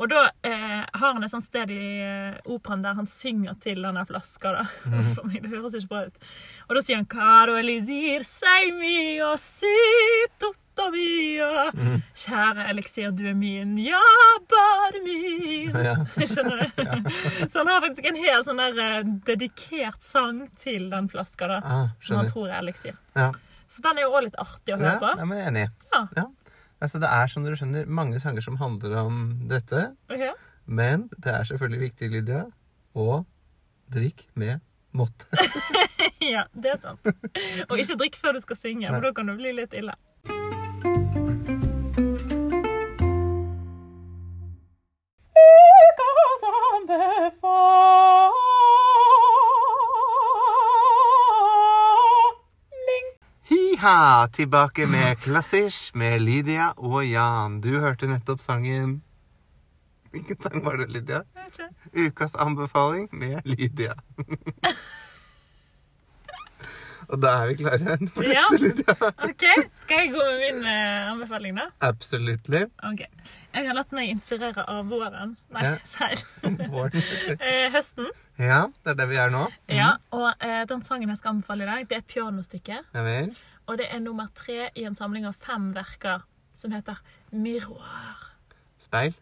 Og 0.01 0.09
da 0.11 0.23
eh, 0.43 0.81
har 0.95 1.13
han 1.13 1.23
et 1.25 1.31
sånt 1.31 1.45
sted 1.45 1.71
i 1.71 1.81
eh, 2.03 2.39
operaen 2.51 2.83
der 2.83 2.95
han 2.99 3.07
synger 3.07 3.55
til 3.63 3.83
denne 3.85 4.03
flaska. 4.09 4.53
da. 4.57 4.65
Mm. 4.89 5.11
For 5.17 5.29
meg, 5.29 5.43
det 5.45 5.51
høres 5.53 5.75
ikke 5.79 5.91
bra 5.93 6.01
ut. 6.09 6.17
Og 6.69 6.75
da 6.79 6.83
sier 6.83 6.97
han 6.99 7.07
Caro 7.13 7.59
elisir, 7.61 8.25
sei 8.27 8.73
mia 8.75 9.35
si 9.39 9.71
tutto 10.41 10.89
mia. 10.95 11.69
Mm. 11.77 12.01
Kjære 12.25 12.67
eliksir, 12.73 13.13
du 13.15 13.23
er 13.31 13.37
min, 13.39 13.77
ja, 13.85 14.01
bare 14.51 15.03
min. 15.05 15.77
Ja. 15.89 15.95
Skjønner 16.33 16.65
du? 16.65 16.83
Så 17.47 17.59
han 17.61 17.71
har 17.71 17.85
faktisk 17.85 18.09
en 18.09 18.19
helt 18.25 18.49
sånn 18.49 18.61
der 18.65 18.83
eh, 18.89 19.01
dedikert 19.29 20.03
sang 20.03 20.47
til 20.63 20.89
den 20.93 21.09
flaska, 21.13 21.49
da. 21.53 21.61
Ah, 21.63 21.89
Som 22.03 22.23
han 22.23 22.31
tror 22.33 22.49
er 22.51 22.59
eliksir. 22.63 22.97
Ja. 23.19 23.31
Så 23.73 23.81
den 23.85 23.99
er 24.01 24.09
jo 24.09 24.13
òg 24.17 24.27
litt 24.27 24.35
artig 24.41 24.75
å 24.75 24.81
høre 24.81 24.95
Ja, 24.97 25.01
på. 25.01 25.13
ja, 25.21 25.25
men 25.29 25.39
jeg 25.39 25.47
er 25.47 25.53
enig. 25.55 25.67
Ja. 25.95 26.01
Ja. 26.19 26.25
Altså, 26.83 26.99
det 26.99 27.11
er 27.15 27.31
som 27.31 27.45
dere 27.47 27.59
skjønner, 27.59 27.87
mange 27.87 28.19
sanger 28.23 28.43
som 28.43 28.59
handler 28.59 28.97
om 29.05 29.19
dette. 29.51 29.85
Okay. 30.11 30.33
Men 30.67 31.07
det 31.15 31.31
er 31.31 31.47
selvfølgelig 31.47 31.83
viktig, 31.87 32.11
Lydia, 32.11 32.43
å 32.99 33.23
drikke 33.93 34.27
med 34.35 34.63
måte. 34.97 35.29
ja, 36.35 36.49
det 36.55 36.75
er 36.75 36.83
sant. 36.83 37.07
Og 37.69 37.79
ikke 37.79 37.99
drikk 38.03 38.19
før 38.25 38.37
du 38.37 38.43
skal 38.43 38.59
synge, 38.59 38.91
for 38.91 39.07
da 39.07 39.15
kan 39.15 39.31
det 39.31 39.39
bli 39.39 39.55
litt 39.63 39.79
ille. 39.79 39.95
Hi-ha! 53.83 54.29
Tilbake 54.33 54.87
med 54.87 55.19
klassisk 55.19 55.95
med 55.99 56.21
Lydia 56.23 56.69
og 56.79 57.01
Jan. 57.03 57.57
Du 57.65 57.73
hørte 57.83 58.07
nettopp 58.07 58.39
sangen 58.45 59.01
Hvilken 60.13 60.39
sang 60.45 60.63
var 60.63 60.77
det, 60.79 60.87
Lydia? 60.95 61.23
Ukas 61.91 62.37
anbefaling 62.39 63.09
med 63.11 63.41
Lydia. 63.49 63.97
og 67.11 67.19
da 67.25 67.33
er 67.43 67.51
vi 67.51 67.57
klare 67.59 67.97
for 68.15 68.23
Ja. 68.29 68.45
dette, 68.53 68.63
Lydia. 68.69 68.95
OK, 69.27 69.47
skal 69.83 70.05
jeg 70.05 70.13
gå 70.15 70.27
med 70.31 70.39
min 70.45 70.63
eh, 70.77 71.11
anbefaling, 71.11 71.59
da? 71.59 71.67
Absolutt. 71.89 72.47
Ok. 72.87 73.03
Jeg 73.03 73.67
har 73.67 73.75
latt 73.81 73.91
meg 73.99 74.13
inspirere 74.15 74.63
av 74.69 74.87
våren. 74.95 75.35
Nei, 75.51 75.65
Ja. 75.65 75.79
feil. 75.99 76.23
Eh, 77.41 77.67
høsten. 77.75 78.07
Ja, 78.39 78.69
det 78.85 78.95
er 78.95 79.01
det 79.03 79.09
vi 79.11 79.19
er 79.25 79.35
nå. 79.35 79.49
Ja, 79.67 79.97
og 80.15 80.31
eh, 80.39 80.63
den 80.71 80.87
sangen 80.87 81.09
jeg 81.11 81.19
skal 81.19 81.35
anbefale 81.35 81.67
i 81.67 81.73
dag, 81.73 81.89
det 81.91 81.99
er 81.99 82.05
et 82.07 82.15
pianostykke. 82.15 82.79
Ja 82.95 83.03
vel. 83.09 83.35
Og 83.73 83.79
det 83.81 83.87
er 83.89 84.03
nummer 84.05 84.29
tre 84.37 84.67
i 84.77 84.85
en 84.85 84.97
samling 84.99 85.25
av 85.25 85.39
fem 85.41 85.71
verker 85.73 86.27
som 86.55 86.75
heter 86.77 86.99
Miroir. 87.33 88.27
Speil. 88.83 89.15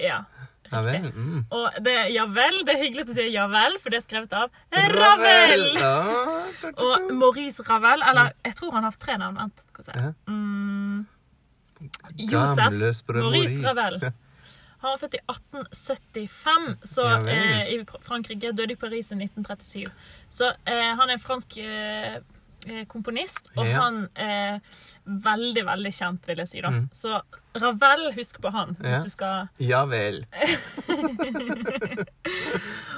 Ja, 0.00 0.24
Ja 0.72 0.80
vel. 0.80 1.02
riktig. 1.04 1.12
Mm. 1.14 1.44
Og 1.52 1.76
det 1.84 1.94
ja 2.14 2.24
vel. 2.32 2.62
Det 2.66 2.74
er 2.74 2.80
hyggelig 2.80 3.04
å 3.04 3.14
si 3.14 3.26
ja 3.30 3.44
vel, 3.52 3.76
for 3.78 3.92
det 3.92 4.00
er 4.00 4.04
skrevet 4.06 4.34
av 4.34 4.50
Ravel. 4.72 5.66
Ravel. 5.76 6.72
Og. 6.72 7.12
Maurice 7.12 7.62
Ravel, 7.68 8.02
eller 8.08 8.32
jeg 8.42 8.56
tror 8.58 8.72
han 8.74 8.86
har 8.86 8.94
hatt 8.94 9.04
tre 9.04 9.18
navn. 9.20 9.38
Vent, 9.38 9.64
vi 9.76 9.86
se. 9.86 10.12
Mm, 10.32 11.06
Josef 12.32 13.04
Maurice. 13.12 13.62
Ravel. 13.68 14.00
Han 14.82 14.96
var 14.96 14.98
født 14.98 15.12
i 15.14 15.18
1875, 15.30 16.64
så 16.90 17.04
eh, 17.30 17.68
i 17.70 17.76
Frankrike. 18.02 18.48
Døde 18.50 18.74
i 18.74 18.76
Paris 18.80 19.12
i 19.12 19.14
1937. 19.14 19.84
Så 20.26 20.48
eh, 20.66 20.88
han 20.98 21.04
er 21.06 21.14
en 21.14 21.22
fransk 21.22 21.54
eh, 21.62 22.16
komponist, 22.86 23.48
og 23.56 23.66
Ja. 23.66 23.80
han 23.80 24.08
er 24.16 24.60
veldig, 25.06 25.64
veldig 25.66 25.92
kjent, 25.92 26.26
vil 26.26 26.36
jeg 26.38 26.48
si. 26.48 26.60
da. 26.60 26.70
Mm. 26.70 26.88
Så 26.92 27.20
Ravel, 27.54 28.12
husk 28.14 28.40
på 28.40 28.50
han 28.52 28.76
Ja. 28.80 28.98
hvis 28.98 29.04
du 29.04 29.10
skal 29.10 29.48
Ja 29.58 29.84
vel. 29.86 30.24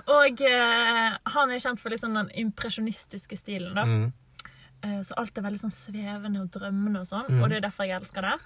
Og 0.07 0.41
eh, 0.43 1.17
han 1.35 1.51
er 1.51 1.59
kjent 1.63 1.81
for 1.81 1.91
sånn 1.97 2.15
den 2.19 2.31
impresjonistiske 2.45 3.37
stilen. 3.41 3.75
da. 3.75 3.85
Mm. 3.85 4.13
Eh, 4.85 5.01
Så 5.03 5.15
alt 5.17 5.37
er 5.39 5.43
veldig 5.43 5.61
sånn 5.65 5.73
svevende 5.75 6.43
og 6.43 6.51
drømmende 6.51 7.01
og 7.01 7.07
sånn, 7.09 7.29
mm. 7.31 7.43
og 7.43 7.49
det 7.51 7.57
er 7.57 7.69
derfor 7.69 7.89
jeg 7.89 8.01
elsker 8.03 8.23
det. 8.23 8.37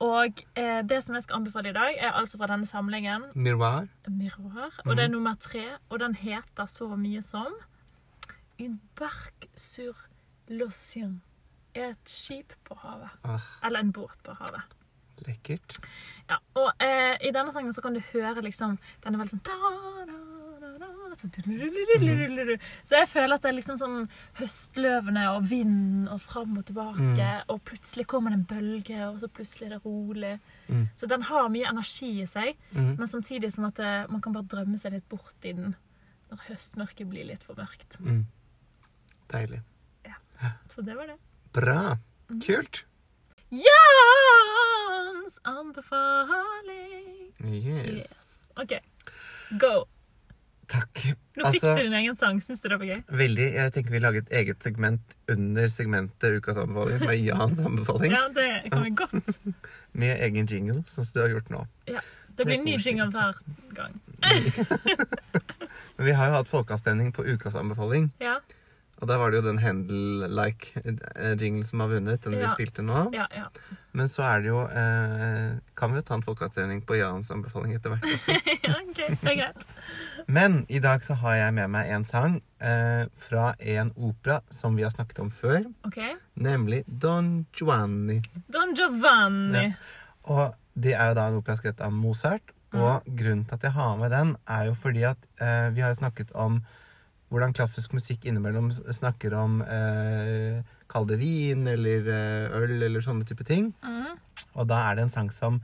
Og 0.00 0.42
eh, 0.56 0.82
det 0.82 1.02
som 1.04 1.14
jeg 1.14 1.22
skal 1.26 1.36
anbefale 1.40 1.68
i 1.70 1.76
dag, 1.76 1.96
er 1.98 2.12
altså 2.16 2.38
fra 2.40 2.46
denne 2.48 2.66
samlingen 2.68 3.26
Miroir. 3.34 3.88
Miroir. 4.08 4.72
Og 4.86 4.96
det 4.96 5.04
er 5.04 5.08
nummer 5.12 5.34
tre, 5.40 5.64
og 5.90 5.98
den 6.00 6.14
heter 6.14 6.66
så 6.68 6.88
mye 6.96 7.22
som 7.22 7.52
Une 8.60 8.78
barque 8.94 9.48
sur 9.56 9.96
l'océan. 10.50 11.16
Et 11.74 11.96
skip 12.10 12.52
på 12.66 12.74
havet. 12.82 13.10
Ah, 13.24 13.40
Eller 13.62 13.80
en 13.80 13.92
båt 13.92 14.16
på 14.26 14.34
havet. 14.34 14.62
lekkert. 15.26 15.76
Ja, 16.30 16.38
og 16.56 16.70
eh, 16.80 17.16
i 17.28 17.30
denne 17.30 17.52
sangen 17.52 17.72
så 17.76 17.82
kan 17.84 17.92
du 17.94 18.00
høre 18.12 18.40
liksom 18.42 18.78
Den 19.04 19.14
er 19.14 19.18
veldig 19.20 19.34
sånn 19.34 19.42
da. 19.44 20.20
Så 21.20 22.96
jeg 22.96 23.08
føler 23.10 23.34
at 23.36 23.42
det 23.44 23.50
er 23.50 23.56
liksom 23.58 23.76
sånn 23.80 23.96
høstløvene 24.38 25.24
og 25.34 25.44
vind 25.50 26.08
og 26.12 26.20
fram 26.24 26.56
og 26.60 26.64
tilbake, 26.68 27.28
og 27.52 27.60
plutselig 27.68 28.06
kommer 28.10 28.32
det 28.32 28.38
en 28.40 28.46
bølge, 28.50 29.00
og 29.10 29.18
så 29.20 29.28
plutselig 29.28 29.68
er 29.68 29.74
det 29.76 29.82
rolig. 29.84 30.32
Mm. 30.70 30.86
Så 30.96 31.08
den 31.10 31.22
har 31.28 31.48
mye 31.52 31.68
energi 31.68 32.10
i 32.22 32.26
seg, 32.30 32.56
Mm. 32.72 32.96
men 32.98 33.08
samtidig 33.08 33.52
som 33.52 33.64
at 33.64 33.76
det, 33.76 34.10
man 34.10 34.20
kan 34.20 34.32
bare 34.32 34.44
drømme 34.48 34.78
seg 34.78 34.92
litt 34.92 35.08
bort 35.08 35.34
i 35.44 35.52
den 35.52 35.74
når 36.30 36.38
høstmørket 36.48 37.08
blir 37.10 37.24
litt 37.26 37.42
for 37.42 37.54
mørkt. 37.58 37.98
Mm. 38.00 38.24
Deilig. 39.32 39.60
Så 40.74 40.82
det 40.86 40.94
var 40.96 41.06
det. 41.10 41.16
Bra. 41.56 41.98
Kult. 42.44 42.84
Jans 43.50 45.38
anbefaling. 45.42 47.32
Yes. 47.44 47.86
Yes. 47.86 48.46
OK. 48.60 48.72
Go. 49.60 49.84
Takk. 50.70 51.00
Nå 51.34 51.48
fikk 51.50 51.64
Altså, 51.64 51.72
du 51.74 51.82
din 51.88 51.96
egen 51.98 52.16
sang. 52.20 52.38
Syns 52.44 52.60
du 52.62 52.68
det 52.70 52.78
var 52.78 52.86
gøy? 52.86 53.00
veldig. 53.18 53.46
Jeg 53.56 53.72
tenker 53.74 53.90
vi 53.96 53.98
lager 54.04 54.22
et 54.22 54.32
eget 54.42 54.62
segment 54.62 55.16
under 55.32 55.66
segmentet 55.72 56.36
Ukas 56.38 56.56
anbefaling 56.62 57.02
med 57.02 57.18
Jans 57.26 57.58
anbefaling. 57.58 58.12
Ja, 58.14 58.28
det 58.36 58.70
kan 58.70 58.84
vi 58.86 58.90
godt. 58.94 59.38
Med 60.00 60.20
egen 60.22 60.46
jingle, 60.46 60.84
sånn 60.86 61.04
som 61.08 61.12
du 61.16 61.20
har 61.24 61.32
gjort 61.34 61.50
nå. 61.50 61.64
Ja. 61.90 62.00
Det 62.38 62.46
blir 62.46 62.60
Det 62.62 62.64
ny 62.64 62.76
jingle 62.78 63.10
hver 63.10 63.34
gang. 63.74 63.98
Men 65.96 66.06
vi 66.06 66.12
har 66.16 66.30
jo 66.30 66.36
hatt 66.38 66.48
folkeavstemning 66.48 67.10
på 67.12 67.24
Ukas 67.26 67.56
anbefaling. 67.58 68.12
Ja, 68.22 68.38
Og 69.00 69.08
der 69.08 69.16
var 69.16 69.30
det 69.32 69.38
jo 69.40 69.46
den 69.48 69.58
Handel-like 69.62 70.82
eh, 70.84 71.32
jingle 71.40 71.64
som 71.64 71.80
har 71.80 71.88
vunnet, 71.88 72.20
den 72.24 72.34
vi 72.36 72.48
spilte 72.52 72.82
nå. 72.84 73.06
ja, 73.16 73.26
ja. 73.32 73.46
Men 73.96 74.06
så 74.12 74.22
er 74.22 74.42
det 74.44 74.50
jo 74.52 74.60
eh, 74.70 75.56
Kan 75.74 75.90
vi 75.90 75.98
jo 75.98 76.04
ta 76.06 76.14
en 76.14 76.22
folkeavstemning 76.22 76.82
på 76.86 76.94
Jans 77.00 77.30
anbefaling 77.34 77.72
etter 77.74 77.90
hvert 77.94 78.04
også. 78.06 78.36
ja 78.68 78.74
ok, 78.76 79.00
det 79.22 79.32
er 79.32 79.38
greit. 79.40 79.64
Men 80.30 80.60
i 80.68 80.78
dag 80.84 81.02
så 81.06 81.16
har 81.22 81.38
jeg 81.40 81.56
med 81.56 81.72
meg 81.72 81.90
en 81.96 82.04
sang 82.06 82.36
eh, 82.62 83.08
fra 83.24 83.54
en 83.58 83.90
opera 83.96 84.40
som 84.52 84.76
vi 84.78 84.84
har 84.86 84.92
snakket 84.94 85.18
om 85.24 85.30
før, 85.34 85.64
Ok. 85.88 85.98
nemlig 86.36 86.84
Don 86.86 87.46
Giovanni. 87.56 88.20
Don 88.52 88.76
Giovanni. 88.78 89.64
Ja. 89.72 89.98
Og 90.30 90.54
det 90.76 90.92
er 90.94 91.10
jo 91.10 91.16
da 91.18 91.26
en 91.32 91.40
opera 91.40 91.56
skrevet 91.58 91.80
av 91.82 91.92
Mozart. 91.96 92.52
Og 92.70 93.02
grunnen 93.18 93.42
til 93.48 93.56
at 93.56 93.64
jeg 93.66 93.74
har 93.74 93.96
med 93.98 94.12
den, 94.14 94.36
er 94.46 94.68
jo 94.68 94.76
fordi 94.78 95.02
at 95.08 95.18
eh, 95.42 95.72
vi 95.74 95.82
har 95.82 95.96
snakket 95.98 96.30
om 96.38 96.60
hvordan 97.30 97.54
klassisk 97.54 97.94
musikk 97.94 98.26
innimellom 98.26 98.72
snakker 98.74 99.34
om 99.38 99.60
eh, 99.62 100.62
Kall 100.90 101.06
det 101.06 101.20
vin 101.20 101.68
eller 101.70 102.08
eh, 102.10 102.56
øl 102.58 102.82
eller 102.82 103.04
sånne 103.04 103.26
type 103.28 103.46
ting. 103.46 103.70
Mm. 103.86 104.16
Og 104.58 104.66
da 104.70 104.80
er 104.88 104.98
det 104.98 105.06
en 105.06 105.12
sang 105.12 105.30
som 105.30 105.60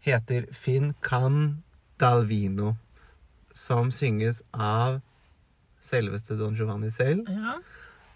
heter 0.00 0.48
Fin 0.56 0.94
can 1.04 1.60
dal 2.00 2.24
vino. 2.30 2.72
Som 3.52 3.90
synges 3.92 4.40
av 4.56 5.02
selveste 5.84 6.38
Don 6.40 6.56
Giovanni 6.56 6.88
selv. 6.94 7.28
Ja. 7.28 7.58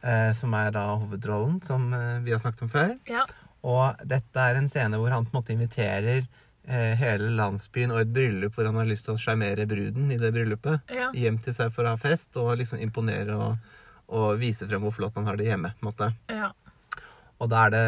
Eh, 0.04 0.30
som 0.36 0.56
er 0.56 0.72
da 0.72 0.86
hovedrollen, 1.00 1.60
som 1.64 1.92
eh, 1.92 2.22
vi 2.24 2.32
har 2.32 2.40
snakket 2.40 2.66
om 2.66 2.72
før. 2.72 2.94
ja. 3.10 3.26
Og 3.64 4.00
dette 4.04 4.36
er 4.36 4.58
en 4.58 4.66
scene 4.68 4.98
hvor 5.00 5.08
han 5.08 5.24
på 5.24 5.32
en 5.32 5.38
måte 5.38 5.54
inviterer 5.54 6.26
hele 6.64 7.28
landsbyen 7.36 7.92
og 7.92 8.00
et 8.00 8.12
bryllup 8.14 8.54
hvor 8.56 8.64
han 8.64 8.78
har 8.80 8.88
lyst 8.88 9.04
til 9.08 9.14
å 9.14 9.20
sjarmere 9.20 9.66
bruden 9.68 10.12
i 10.14 10.18
det 10.20 10.30
bryllupet. 10.32 10.92
Ja. 10.92 11.10
Hjem 11.12 11.36
til 11.44 11.56
seg 11.56 11.72
for 11.76 11.84
å 11.84 11.92
ha 11.92 12.00
fest 12.00 12.36
og 12.40 12.54
liksom 12.60 12.80
imponere 12.80 13.36
og, 13.36 13.72
og 14.08 14.38
vise 14.40 14.68
frem 14.70 14.84
hvor 14.86 14.94
flott 14.96 15.18
han 15.18 15.28
har 15.28 15.36
det 15.40 15.50
hjemme. 15.50 15.74
ja. 16.32 16.52
Og 17.42 17.50
da 17.50 17.66
er 17.66 17.74
det 17.74 17.86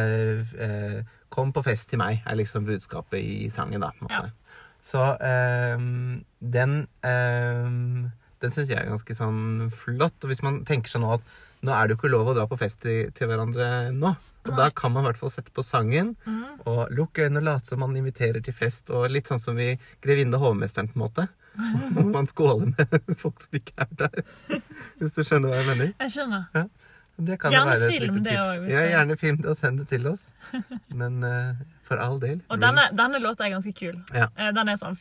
eh, 0.58 1.02
'Kom 1.30 1.52
på 1.52 1.62
fest 1.64 1.88
til 1.90 1.98
meg', 1.98 2.22
er 2.26 2.36
liksom 2.38 2.66
budskapet 2.66 3.18
i 3.20 3.48
sangen. 3.50 3.80
da, 3.80 3.90
måte. 4.00 4.30
Så 4.82 5.02
eh, 5.20 5.78
den 6.40 6.88
eh, 7.02 8.10
Den 8.40 8.52
syns 8.52 8.68
jeg 8.68 8.78
er 8.78 8.90
ganske 8.90 9.14
sånn 9.14 9.70
flott. 9.72 10.18
Og 10.22 10.28
hvis 10.30 10.42
man 10.42 10.64
tenker 10.64 10.90
seg 10.90 11.00
nå 11.00 11.14
at 11.16 11.20
nå 11.64 11.72
er 11.72 11.86
det 11.86 11.96
jo 11.96 12.00
ikke 12.02 12.12
lov 12.12 12.28
å 12.28 12.34
dra 12.36 12.46
på 12.46 12.58
fest 12.60 12.82
til, 12.82 13.10
til 13.16 13.30
hverandre 13.30 13.90
nå. 13.96 14.12
Og 14.46 14.58
da 14.58 14.68
kan 14.70 14.94
man 14.94 15.04
i 15.04 15.10
hvert 15.10 15.20
fall 15.20 15.32
sette 15.34 15.52
på 15.54 15.64
sangen 15.66 16.14
mm. 16.26 16.66
og 16.68 16.94
lukke 16.94 17.26
øynene 17.26 17.42
og 17.42 17.48
late 17.48 17.72
som 17.72 17.82
man 17.84 17.96
inviterer 17.98 18.42
til 18.44 18.56
fest. 18.56 18.90
Og 18.90 19.08
litt 19.12 19.30
sånn 19.30 19.42
som 19.42 19.58
i 19.58 19.74
'Grevinne 20.02 20.38
og 20.38 20.48
hovmesteren', 20.48 20.90
på 20.92 20.98
en 21.00 21.04
måte. 21.06 21.28
Hvor 21.96 22.10
man 22.12 22.26
skåler 22.28 22.72
med 22.74 23.16
folk 23.22 23.40
som 23.40 23.58
ikke 23.58 23.76
er 23.84 23.94
der. 24.02 24.26
Hvis 25.00 25.16
du 25.16 25.22
skjønner 25.24 25.48
hva 25.48 25.62
jeg 25.62 25.70
mener. 25.72 25.94
Jeg 26.04 26.16
skjønner. 26.18 26.68
Det 27.16 27.38
kan 27.40 27.54
Gjerne 27.54 27.70
være 27.70 27.86
et 27.86 27.94
film 27.96 28.18
lite 28.18 28.24
det 28.24 28.34
tips. 28.36 28.48
også, 28.48 28.68
ja, 28.70 28.80
gjerne 28.92 29.16
film 29.16 29.36
det 29.40 29.50
og 29.50 29.56
send 29.56 29.78
det 29.80 29.86
til 29.88 30.06
oss. 30.10 30.24
Men 31.00 31.22
eh, 31.24 31.62
for 31.86 31.98
all 32.02 32.18
del. 32.18 32.40
Og 32.50 32.58
denne, 32.58 32.88
denne 32.98 33.20
låta 33.22 33.46
er 33.46 33.52
ganske 33.54 33.72
kul. 33.78 33.94
Ja. 34.14 34.26
Den 34.56 34.68
er 34.72 34.76
sånn. 34.80 34.96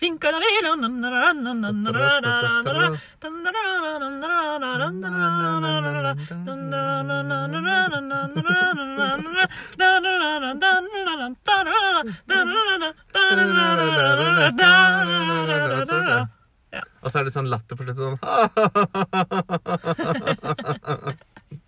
Og 17.05 17.11
så 17.11 17.19
er 17.19 17.23
det 17.27 17.33
sånn 17.35 17.49
latter 17.49 17.77
på 17.77 17.85
slutten, 17.85 18.17
sånn 18.17 18.17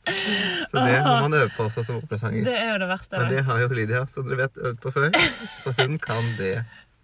så 0.08 0.84
det 0.86 0.98
må 1.04 1.14
man 1.28 1.34
øve 1.34 1.50
på 1.58 1.64
også 1.68 1.84
som 1.88 2.00
operasanger. 2.02 2.44
Det 2.48 2.56
er 2.58 2.70
jo 2.74 2.78
det 2.84 2.90
verste 2.94 3.20
Men 3.22 3.32
det 3.34 3.44
har 3.50 3.60
jo 3.64 3.68
Lydia, 3.76 4.04
så 4.14 4.24
dere 4.28 4.38
vet 4.44 4.58
øvd 4.58 4.80
på 4.84 4.92
før. 4.96 5.10
Så 5.64 5.74
hun 5.82 5.98
kan 6.00 6.34
det 6.40 6.54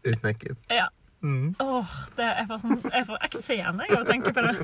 utmerket. 0.07 0.57
Ja. 0.81 0.87
Mm. 1.23 1.53
Åh, 1.63 1.87
det 2.17 2.25
er 2.27 2.43
for 2.49 2.59
sånn, 2.59 2.81
jeg 2.91 3.05
får 3.07 3.21
eksem 3.29 3.77
av 3.85 3.93
å 3.95 4.03
tenke 4.09 4.33
på 4.35 4.43
det. 4.43 4.57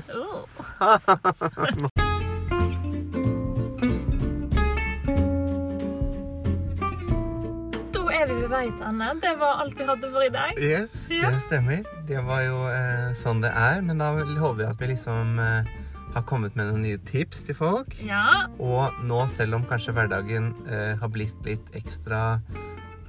Da 7.94 8.02
er 8.14 8.26
vi 8.28 8.36
ved 8.40 8.50
veis 8.52 8.80
ende. 8.84 9.08
Det 9.22 9.32
var 9.40 9.60
alt 9.64 9.78
vi 9.78 9.86
hadde 9.88 10.10
for 10.12 10.24
i 10.24 10.30
dag. 10.34 10.58
Yes, 10.58 10.94
Ja. 11.10 11.30
det 11.30 11.40
stemmer. 11.46 11.82
Det 12.08 12.22
var 12.26 12.40
jo 12.44 12.58
eh, 12.70 13.12
sånn 13.18 13.40
det 13.42 13.50
er. 13.54 13.80
Men 13.82 13.98
da 13.98 14.12
håper 14.14 14.58
vi 14.60 14.66
at 14.68 14.80
vi 14.80 14.90
liksom 14.92 15.38
eh, 15.42 15.70
har 16.14 16.24
kommet 16.26 16.56
med 16.58 16.70
noen 16.70 16.82
nye 16.84 16.98
tips 17.08 17.44
til 17.46 17.54
folk. 17.58 17.94
Ja. 18.06 18.46
Og 18.58 18.96
nå, 19.06 19.20
selv 19.36 19.58
om 19.58 19.66
kanskje 19.68 19.94
hverdagen 19.96 20.52
eh, 20.68 20.94
har 21.00 21.12
blitt 21.14 21.36
litt 21.46 21.70
ekstra 21.78 22.40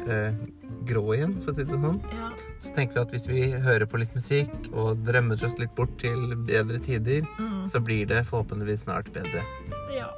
eh, 0.07 0.33
grå 0.89 1.03
igjen, 1.15 1.35
for 1.43 1.51
å 1.53 1.57
si 1.57 1.65
det 1.69 1.77
sånn, 1.81 1.99
ja. 2.13 2.29
så 2.63 2.73
tenker 2.77 2.97
vi 2.97 3.01
at 3.05 3.11
hvis 3.15 3.27
vi 3.29 3.41
hører 3.65 3.85
på 3.89 3.99
litt 4.01 4.13
musikk 4.17 4.53
og 4.71 5.01
drømmer 5.05 5.41
oss 5.45 5.57
litt 5.61 5.73
bort 5.77 5.93
til 6.01 6.33
bedre 6.47 6.79
tider, 6.81 7.25
Mm. 7.37 7.67
så 7.69 7.79
blir 7.83 8.07
det 8.09 8.23
forhåpentligvis 8.29 8.85
snart 8.87 9.11
bedre. 9.13 9.43
ja. 9.93 10.09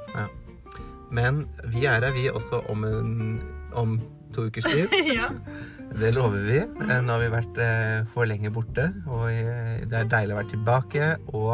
Men 1.14 1.44
vi 1.70 1.84
er 1.86 2.00
her, 2.02 2.12
vi 2.16 2.24
også, 2.32 2.62
om, 2.72 2.82
en, 2.88 3.40
om 3.76 3.98
to 4.34 4.48
ukers 4.48 4.64
tid. 4.66 4.90
ja. 5.18 5.28
Det 5.94 6.10
lover 6.16 6.40
vi. 6.48 6.56
Eh, 6.58 7.00
Nå 7.04 7.12
har 7.12 7.20
vi 7.22 7.28
vært 7.30 7.58
eh, 7.62 8.00
for 8.14 8.26
lenge 8.26 8.50
borte, 8.50 8.88
og 9.06 9.28
eh, 9.30 9.84
det 9.86 10.00
er 10.00 10.08
deilig 10.10 10.34
å 10.34 10.38
være 10.40 10.50
tilbake. 10.54 11.10
Og 11.36 11.52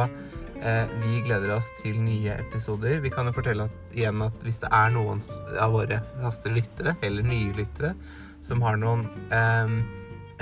vi 1.01 1.21
gleder 1.25 1.55
oss 1.55 1.69
til 1.81 1.97
nye 2.05 2.35
episoder. 2.37 2.99
Vi 3.01 3.11
kan 3.13 3.29
jo 3.29 3.33
fortelle 3.33 3.65
at, 3.71 3.77
igjen 3.97 4.21
at 4.25 4.43
hvis 4.45 4.61
det 4.61 4.69
er 4.77 4.91
noen 4.93 5.23
av 5.57 5.73
våre 5.73 6.03
faste 6.21 6.53
lyttere, 6.53 6.93
eller 7.07 7.25
nye 7.25 7.55
lyttere, 7.57 7.95
som 8.47 8.63
har 8.65 8.79
noen 8.81 9.07
eh, 9.35 9.75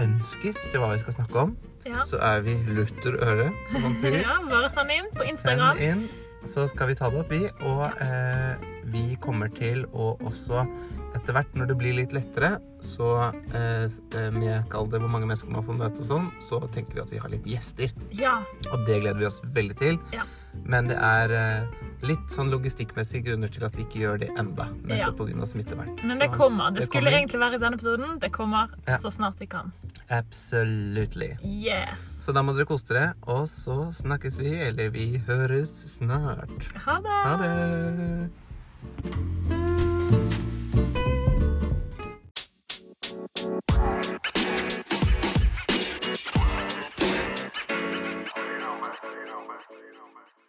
ønsker 0.02 0.59
til 0.70 0.83
hva 0.83 0.92
vi 0.94 1.02
skal 1.02 1.18
snakke 1.18 1.44
om, 1.46 1.57
ja. 1.88 2.04
så 2.07 2.20
er 2.22 2.42
vi 2.46 2.57
lutter 2.70 3.18
øre, 3.24 3.50
som 3.72 3.87
man 3.87 3.98
sier. 4.02 4.20
ja. 4.26 4.38
Bare 4.50 4.70
send 4.74 4.94
inn 4.94 5.11
på 5.14 5.26
Instagram. 5.28 5.78
Send 5.78 5.88
inn, 5.88 6.26
så 6.46 6.68
skal 6.70 6.92
vi 6.92 6.98
ta 6.98 7.11
det 7.12 7.22
opp, 7.22 7.33
vi. 7.35 7.48
Og 7.68 7.85
eh, 8.04 8.68
vi 8.92 9.04
kommer 9.22 9.52
til 9.54 9.85
å 9.92 10.14
også 10.28 10.64
etter 11.16 11.33
hvert, 11.37 11.55
når 11.57 11.66
det 11.71 11.77
blir 11.81 11.94
litt 11.97 12.12
lettere, 12.12 12.59
så 12.85 13.09
eh, 13.55 13.88
med 14.35 14.68
kall 14.73 14.87
det 14.92 15.01
hvor 15.03 15.11
mange 15.11 15.27
mennesker 15.29 15.51
man 15.53 15.64
får 15.66 15.75
møte 15.81 15.99
og 16.05 16.09
sånn, 16.11 16.27
så 16.49 16.57
tenker 16.75 16.92
vi 16.94 17.01
at 17.05 17.11
vi 17.14 17.18
har 17.23 17.31
litt 17.33 17.47
gjester. 17.49 17.88
Ja. 18.18 18.37
Og 18.73 18.79
det 18.87 19.01
gleder 19.03 19.18
vi 19.18 19.27
oss 19.31 19.40
veldig 19.55 19.77
til. 19.81 19.97
Ja. 20.14 20.23
Men 20.64 20.88
det 20.90 20.97
er 20.99 21.29
eh, 21.37 21.62
litt 22.09 22.29
sånn 22.33 22.51
logistikkmessige 22.51 23.23
grunner 23.29 23.49
til 23.53 23.64
at 23.68 23.77
vi 23.77 23.83
ikke 23.85 24.01
gjør 24.03 24.16
det 24.25 24.31
enda, 24.40 24.64
Ja. 24.88 24.94
nettopp 25.07 25.29
smittevern. 25.51 25.92
Men 26.05 26.18
det 26.18 26.31
kommer. 26.33 26.71
Det 26.73 26.81
det 26.81 26.87
skulle 26.88 27.05
kommer. 27.11 27.18
egentlig 27.18 27.40
være 27.40 27.55
i 27.55 27.59
denne 27.62 27.75
episoden. 27.79 28.18
Det 28.21 28.31
kommer 28.33 28.68
Ja. 28.87 28.97
så 28.99 29.11
snart 29.11 29.38
vi 29.40 29.47
kan. 29.47 29.73
Absolutely. 30.11 31.37
Yes. 31.44 32.01
Så 32.25 32.33
da 32.33 32.42
må 32.42 32.53
dere 32.57 32.64
kose 32.66 32.87
dere, 32.88 33.12
og 33.27 33.47
så 33.49 33.92
snakkes 33.94 34.38
vi, 34.38 34.55
eller 34.71 34.90
vi 34.90 35.18
høres 35.27 35.85
snart. 35.99 36.49
Ha 36.87 37.01
det. 37.01 37.23
Ha 37.27 37.37
det! 37.42 39.58
You 43.48 43.54
know, 48.58 48.74
man. 48.80 48.92
You. 49.70 50.47